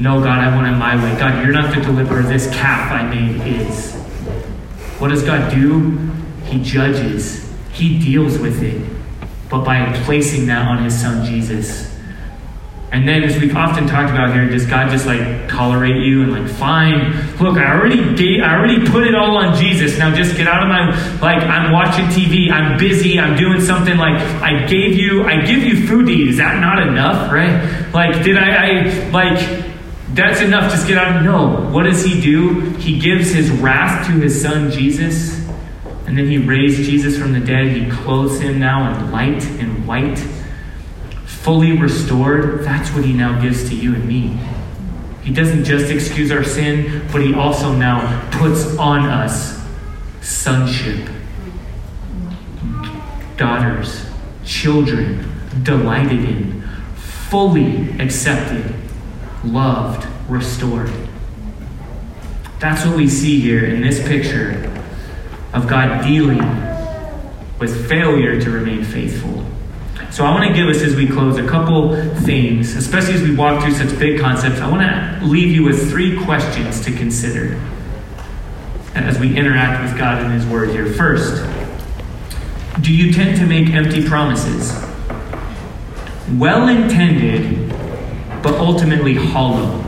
No, 0.00 0.18
God, 0.18 0.38
I 0.38 0.54
want 0.56 0.66
it 0.66 0.78
my 0.78 0.96
way. 0.96 1.18
God, 1.18 1.44
you're 1.44 1.52
not 1.52 1.74
the 1.74 1.82
deliverer. 1.82 2.22
This 2.22 2.50
calf 2.52 2.90
I 2.90 3.02
made 3.02 3.46
is. 3.46 3.94
What 4.98 5.08
does 5.08 5.22
God 5.22 5.52
do? 5.52 6.10
He 6.46 6.62
judges, 6.62 7.52
He 7.72 7.98
deals 7.98 8.38
with 8.38 8.62
it. 8.62 8.82
But 9.50 9.62
by 9.62 9.92
placing 10.04 10.46
that 10.46 10.66
on 10.66 10.82
His 10.84 10.98
Son 10.98 11.26
Jesus, 11.26 11.94
And 12.92 13.06
then, 13.06 13.22
as 13.22 13.38
we've 13.38 13.54
often 13.54 13.86
talked 13.86 14.10
about 14.10 14.32
here, 14.34 14.48
does 14.48 14.66
God 14.66 14.90
just 14.90 15.06
like 15.06 15.48
tolerate 15.48 16.02
you 16.02 16.22
and 16.24 16.32
like, 16.32 16.50
fine, 16.50 17.12
look, 17.38 17.56
I 17.56 17.78
already 17.78 18.16
gave, 18.16 18.42
I 18.42 18.56
already 18.56 18.84
put 18.88 19.06
it 19.06 19.14
all 19.14 19.36
on 19.36 19.56
Jesus. 19.56 19.96
Now 19.96 20.12
just 20.12 20.36
get 20.36 20.48
out 20.48 20.62
of 20.62 20.68
my 20.68 20.90
like, 21.20 21.42
I'm 21.44 21.72
watching 21.72 22.06
TV, 22.06 22.50
I'm 22.50 22.78
busy, 22.78 23.20
I'm 23.20 23.36
doing 23.36 23.60
something. 23.60 23.96
Like, 23.96 24.20
I 24.42 24.66
gave 24.66 24.96
you, 24.96 25.24
I 25.24 25.42
give 25.42 25.62
you 25.62 25.86
food 25.86 26.06
to 26.06 26.12
eat. 26.12 26.30
Is 26.30 26.38
that 26.38 26.58
not 26.58 26.82
enough, 26.82 27.30
right? 27.30 27.92
Like, 27.94 28.24
did 28.24 28.36
I, 28.36 28.48
I 28.48 29.08
like, 29.10 29.69
that's 30.14 30.40
enough. 30.40 30.70
Just 30.70 30.86
get 30.86 30.98
out. 30.98 31.16
Of 31.16 31.22
no. 31.22 31.70
What 31.70 31.84
does 31.84 32.04
he 32.04 32.20
do? 32.20 32.60
He 32.76 32.98
gives 32.98 33.30
his 33.32 33.50
wrath 33.50 34.06
to 34.06 34.12
his 34.12 34.40
son 34.40 34.70
Jesus, 34.70 35.38
and 36.06 36.16
then 36.18 36.28
he 36.28 36.38
raised 36.38 36.76
Jesus 36.76 37.18
from 37.18 37.32
the 37.32 37.40
dead. 37.40 37.76
He 37.76 37.90
clothes 37.90 38.40
him 38.40 38.58
now 38.58 38.92
in 38.92 39.10
light 39.10 39.44
and 39.44 39.86
white 39.86 40.18
fully 41.40 41.72
restored, 41.72 42.62
that's 42.62 42.90
what 42.90 43.02
he 43.02 43.14
now 43.14 43.40
gives 43.40 43.66
to 43.70 43.74
you 43.74 43.94
and 43.94 44.06
me. 44.06 44.38
He 45.22 45.32
doesn't 45.32 45.64
just 45.64 45.90
excuse 45.90 46.30
our 46.30 46.44
sin, 46.44 47.08
but 47.10 47.22
he 47.22 47.32
also 47.32 47.72
now 47.74 48.28
puts 48.30 48.76
on 48.76 49.06
us 49.06 49.58
sonship, 50.20 51.08
daughters, 53.38 54.04
children, 54.44 55.32
delighted 55.62 56.24
in, 56.24 56.62
fully 56.94 57.90
accepted, 57.98 58.74
loved, 59.44 60.06
restored. 60.28 60.92
That's 62.58 62.84
what 62.84 62.96
we 62.96 63.08
see 63.08 63.40
here 63.40 63.64
in 63.64 63.80
this 63.80 64.06
picture 64.06 64.70
of 65.52 65.66
God 65.66 66.04
dealing 66.04 66.38
with 67.58 67.88
failure 67.88 68.40
to 68.40 68.50
remain 68.50 68.84
faithful 68.84 69.40
so 70.10 70.24
I 70.24 70.32
want 70.32 70.48
to 70.48 70.52
give 70.52 70.68
us, 70.68 70.82
as 70.82 70.96
we 70.96 71.06
close, 71.06 71.38
a 71.38 71.46
couple 71.46 71.94
things, 72.22 72.74
especially 72.74 73.14
as 73.14 73.22
we 73.22 73.34
walk 73.34 73.62
through 73.62 73.74
such 73.74 73.96
big 73.96 74.18
concepts. 74.20 74.60
I 74.60 74.68
want 74.68 74.82
to 74.82 75.24
leave 75.24 75.52
you 75.52 75.62
with 75.62 75.88
three 75.88 76.22
questions 76.24 76.84
to 76.84 76.92
consider 76.92 77.54
as 78.96 79.20
we 79.20 79.36
interact 79.36 79.84
with 79.84 79.96
God 79.96 80.20
and 80.20 80.32
His 80.32 80.44
Word 80.46 80.70
here. 80.70 80.84
First, 80.84 81.44
do 82.80 82.92
you 82.92 83.12
tend 83.12 83.38
to 83.38 83.46
make 83.46 83.68
empty 83.68 84.04
promises? 84.04 84.72
Well 86.32 86.66
intended, 86.66 87.69
but 88.42 88.54
ultimately 88.54 89.14
hollow, 89.14 89.78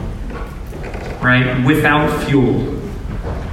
right? 1.20 1.64
Without 1.64 2.24
fuel. 2.24 2.80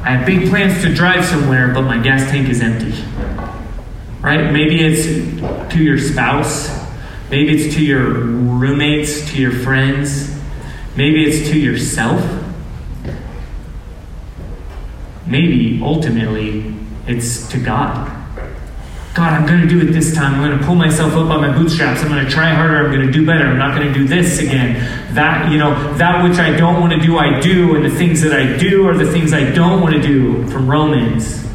I 0.03 0.11
have 0.11 0.25
big 0.25 0.49
plans 0.49 0.81
to 0.83 0.93
drive 0.93 1.25
somewhere, 1.25 1.73
but 1.73 1.83
my 1.83 1.97
gas 1.97 2.29
tank 2.31 2.49
is 2.49 2.61
empty 2.61 2.93
right? 4.21 4.51
Maybe 4.51 4.83
it's 4.83 5.05
to 5.73 5.83
your 5.83 5.97
spouse, 5.97 6.69
maybe 7.29 7.55
it's 7.55 7.75
to 7.75 7.83
your 7.83 8.09
roommates, 8.09 9.31
to 9.31 9.41
your 9.41 9.51
friends, 9.51 10.37
maybe 10.95 11.23
it's 11.23 11.49
to 11.49 11.59
yourself. 11.59 12.35
Maybe 15.25 15.79
ultimately 15.83 16.73
it's 17.05 17.47
to 17.49 17.59
God. 17.59 18.18
God, 19.19 19.33
I'm 19.33 19.45
going 19.45 19.59
to 19.59 19.67
do 19.67 19.81
it 19.81 19.91
this 19.91 20.15
time. 20.15 20.35
I'm 20.35 20.47
going 20.47 20.57
to 20.57 20.65
pull 20.65 20.75
myself 20.75 21.11
up 21.11 21.27
by 21.27 21.35
my 21.35 21.53
bootstraps. 21.53 22.01
I'm 22.01 22.07
going 22.07 22.23
to 22.23 22.31
try 22.31 22.53
harder. 22.53 22.85
I'm 22.85 22.89
going 22.89 23.05
to 23.05 23.11
do 23.11 23.25
better. 23.25 23.47
I'm 23.47 23.57
not 23.57 23.75
going 23.75 23.85
to 23.85 23.93
do 23.93 24.07
this 24.07 24.39
again. 24.39 24.75
That, 25.13 25.51
you 25.51 25.57
know, 25.57 25.93
that 25.95 26.23
which 26.23 26.39
I 26.39 26.55
don't 26.55 26.79
want 26.79 26.93
to 26.93 27.01
do, 27.01 27.17
I 27.17 27.41
do. 27.41 27.75
And 27.75 27.83
the 27.83 27.89
things 27.89 28.21
that 28.21 28.31
I 28.31 28.55
do 28.55 28.87
are 28.87 28.95
the 28.95 29.11
things 29.11 29.33
I 29.33 29.51
don't 29.51 29.81
want 29.81 29.93
to 29.93 30.01
do 30.01 30.47
from 30.47 30.71
Romans. 30.71 31.45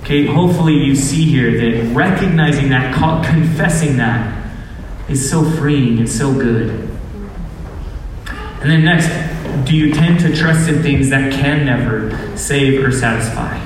Okay, 0.00 0.24
hopefully 0.24 0.72
you 0.72 0.96
see 0.96 1.26
here 1.26 1.50
that 1.50 1.94
recognizing 1.94 2.70
that, 2.70 2.94
confessing 3.26 3.98
that, 3.98 4.50
is 5.10 5.30
so 5.30 5.44
freeing 5.44 5.98
and 5.98 6.08
so 6.08 6.32
good. 6.32 6.70
And 8.26 8.70
then 8.70 8.86
next, 8.86 9.08
do 9.68 9.76
you 9.76 9.92
tend 9.92 10.20
to 10.20 10.34
trust 10.34 10.66
in 10.66 10.82
things 10.82 11.10
that 11.10 11.30
can 11.30 11.66
never 11.66 12.38
save 12.38 12.82
or 12.82 12.90
satisfy? 12.90 13.59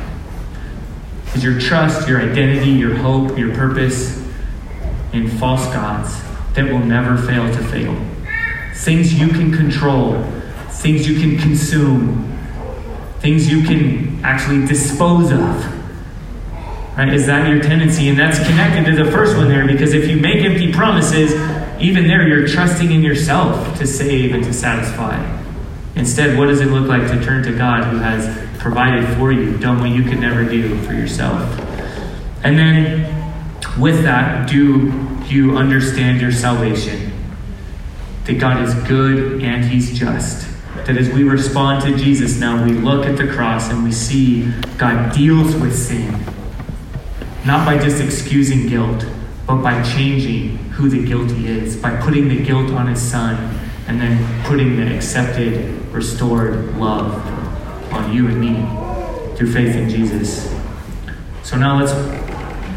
Is 1.35 1.43
your 1.43 1.59
trust, 1.59 2.09
your 2.09 2.21
identity, 2.21 2.71
your 2.71 2.95
hope, 2.95 3.37
your 3.37 3.55
purpose 3.55 4.23
in 5.13 5.29
false 5.39 5.65
gods 5.67 6.21
that 6.55 6.71
will 6.71 6.79
never 6.79 7.17
fail 7.17 7.53
to 7.53 7.65
fail? 7.65 7.95
Things 8.75 9.13
you 9.19 9.29
can 9.29 9.53
control, 9.53 10.23
things 10.71 11.09
you 11.09 11.21
can 11.21 11.39
consume, 11.39 12.39
things 13.21 13.51
you 13.51 13.63
can 13.63 14.25
actually 14.25 14.67
dispose 14.67 15.33
of 15.33 15.75
Right? 16.97 17.13
Is 17.13 17.27
that 17.27 17.49
your 17.49 17.61
tendency? 17.61 18.09
And 18.09 18.19
that's 18.19 18.39
connected 18.39 18.85
to 18.85 19.05
the 19.05 19.11
first 19.11 19.37
one 19.37 19.49
there 19.49 19.67
because 19.67 19.95
if 19.95 20.09
you 20.09 20.17
make 20.17 20.45
empty 20.45 20.73
promises, 20.73 21.33
even 21.81 22.07
there 22.07 22.27
you're 22.27 22.47
trusting 22.47 22.93
in 22.93 23.03
yourself 23.03 23.77
to 23.79 23.87
save 23.87 24.33
and 24.33 24.45
to 24.45 24.53
satisfy. 24.53 25.19
Instead, 25.97 26.39
what 26.39 26.47
does 26.47 26.61
it 26.61 26.67
look 26.67 26.87
like 26.87 27.09
to 27.09 27.21
turn 27.25 27.43
to 27.43 27.57
God 27.57 27.85
who 27.85 27.99
has 27.99 28.44
provided 28.65 29.07
for 29.19 29.31
you, 29.31 29.59
done 29.59 29.79
what 29.79 29.91
you 29.91 30.03
could 30.03 30.19
never 30.19 30.43
do 30.43 30.81
for 30.85 30.95
yourself? 30.95 31.43
And 32.43 32.59
then 32.59 33.05
with 33.79 34.05
that, 34.05 34.49
do 34.49 34.91
you 35.27 35.59
understand 35.59 36.23
your 36.23 36.33
salvation? 36.33 37.13
That 38.25 38.39
God 38.41 38.63
is 38.63 38.73
good 38.89 39.43
and 39.43 39.67
He's 39.67 39.99
just. 39.99 40.49
That 40.87 40.97
as 40.97 41.11
we 41.11 41.25
respond 41.25 41.83
to 41.83 41.95
Jesus 41.95 42.41
now, 42.41 42.65
we 42.65 42.73
look 42.73 43.05
at 43.05 43.19
the 43.19 43.27
cross 43.27 43.69
and 43.69 43.85
we 43.85 43.93
see 43.93 44.51
God 44.79 45.15
deals 45.15 45.55
with 45.57 45.77
sin 45.77 46.25
not 47.45 47.67
by 47.67 47.77
just 47.77 48.03
excusing 48.03 48.67
guilt, 48.67 49.05
but 49.47 49.57
by 49.57 49.83
changing 49.83 50.57
who 50.71 50.89
the 50.89 51.05
guilty 51.05 51.49
is, 51.49 51.77
by 51.77 51.95
putting 52.01 52.29
the 52.29 52.43
guilt 52.43 52.71
on 52.71 52.87
his 52.87 53.03
son, 53.03 53.61
and 53.89 54.01
then 54.01 54.43
putting 54.45 54.77
the 54.77 54.97
accepted, 54.97 55.71
restored 55.93 56.75
love 56.79 57.34
on 57.95 58.13
you 58.13 58.27
and 58.29 58.41
me 58.41 59.37
through 59.37 59.53
faith 59.53 59.75
in 59.75 59.89
Jesus. 59.89 60.53
So 61.43 61.57
now 61.57 61.81
let's 61.81 61.93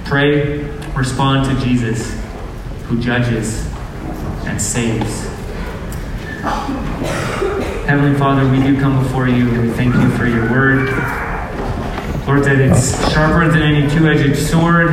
pray, 0.07 0.63
respond 0.95 1.45
to 1.45 1.65
Jesus 1.65 2.13
who 2.86 2.99
judges 2.99 3.65
and 4.45 4.61
saves. 4.61 5.28
Heavenly 7.86 8.18
Father, 8.18 8.49
we 8.49 8.61
do 8.61 8.80
come 8.80 9.03
before 9.03 9.28
you 9.28 9.49
and 9.49 9.61
we 9.61 9.70
thank 9.74 9.95
you 9.95 10.09
for 10.11 10.26
your 10.26 10.49
word. 10.51 10.89
Lord, 12.28 12.43
that 12.43 12.59
it's 12.59 13.13
sharper 13.13 13.47
than 13.49 13.61
any 13.61 13.89
two 13.89 14.07
edged 14.07 14.38
sword. 14.38 14.89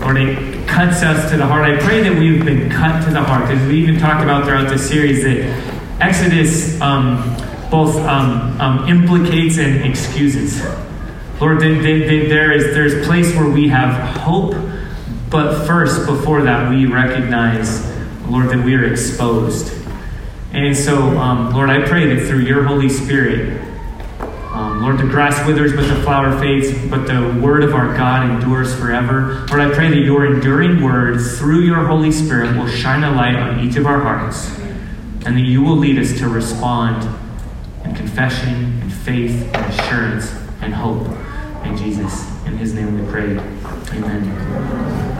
Lord, 0.00 0.16
it 0.16 0.66
cuts 0.66 1.02
us 1.02 1.30
to 1.30 1.36
the 1.36 1.46
heart. 1.46 1.64
I 1.64 1.78
pray 1.78 2.02
that 2.02 2.18
we've 2.18 2.44
been 2.44 2.70
cut 2.70 3.04
to 3.04 3.10
the 3.10 3.22
heart 3.22 3.48
because 3.48 3.66
we 3.68 3.82
even 3.82 3.98
talked 3.98 4.22
about 4.22 4.44
throughout 4.44 4.68
this 4.70 4.88
series 4.88 5.22
that 5.24 6.00
Exodus 6.00 6.80
um, 6.80 7.36
both 7.70 7.96
um, 7.96 8.60
um, 8.60 8.88
implicates 8.88 9.58
and 9.58 9.84
excuses. 9.84 10.62
Lord, 11.40 11.60
they, 11.60 11.74
they, 11.74 12.00
they, 12.00 12.26
there 12.26 12.52
is 12.52 12.74
there's 12.74 13.06
place 13.06 13.34
where 13.34 13.48
we 13.48 13.68
have 13.68 14.16
hope, 14.18 14.54
but 15.30 15.66
first, 15.66 16.06
before 16.06 16.42
that, 16.42 16.68
we 16.68 16.86
recognize, 16.86 17.86
Lord, 18.26 18.50
that 18.50 18.64
we 18.64 18.74
are 18.74 18.84
exposed. 18.84 19.72
And 20.52 20.76
so, 20.76 21.16
um, 21.18 21.52
Lord, 21.52 21.70
I 21.70 21.86
pray 21.86 22.14
that 22.14 22.26
through 22.26 22.40
your 22.40 22.64
Holy 22.64 22.88
Spirit, 22.88 23.60
Lord, 24.80 24.96
the 24.96 25.04
grass 25.04 25.46
withers, 25.46 25.74
but 25.74 25.86
the 25.86 26.02
flower 26.02 26.38
fades, 26.40 26.72
but 26.88 27.06
the 27.06 27.38
word 27.42 27.62
of 27.62 27.74
our 27.74 27.94
God 27.94 28.30
endures 28.30 28.74
forever. 28.74 29.46
Lord, 29.50 29.60
I 29.60 29.74
pray 29.74 29.90
that 29.90 29.98
your 29.98 30.24
enduring 30.24 30.82
word 30.82 31.20
through 31.20 31.60
your 31.60 31.84
Holy 31.84 32.10
Spirit 32.10 32.56
will 32.56 32.66
shine 32.66 33.04
a 33.04 33.10
light 33.10 33.36
on 33.36 33.60
each 33.60 33.76
of 33.76 33.84
our 33.84 34.00
hearts, 34.00 34.48
and 35.26 35.36
that 35.36 35.42
you 35.42 35.60
will 35.62 35.76
lead 35.76 35.98
us 35.98 36.18
to 36.20 36.28
respond 36.28 37.02
confession 38.00 38.80
and 38.80 38.90
faith 38.90 39.54
and 39.54 39.74
assurance 39.74 40.32
and 40.62 40.72
hope 40.72 41.06
in 41.66 41.76
Jesus. 41.76 42.26
In 42.46 42.56
his 42.56 42.72
name 42.72 42.98
we 42.98 43.10
pray. 43.10 43.36
Amen. 43.92 45.19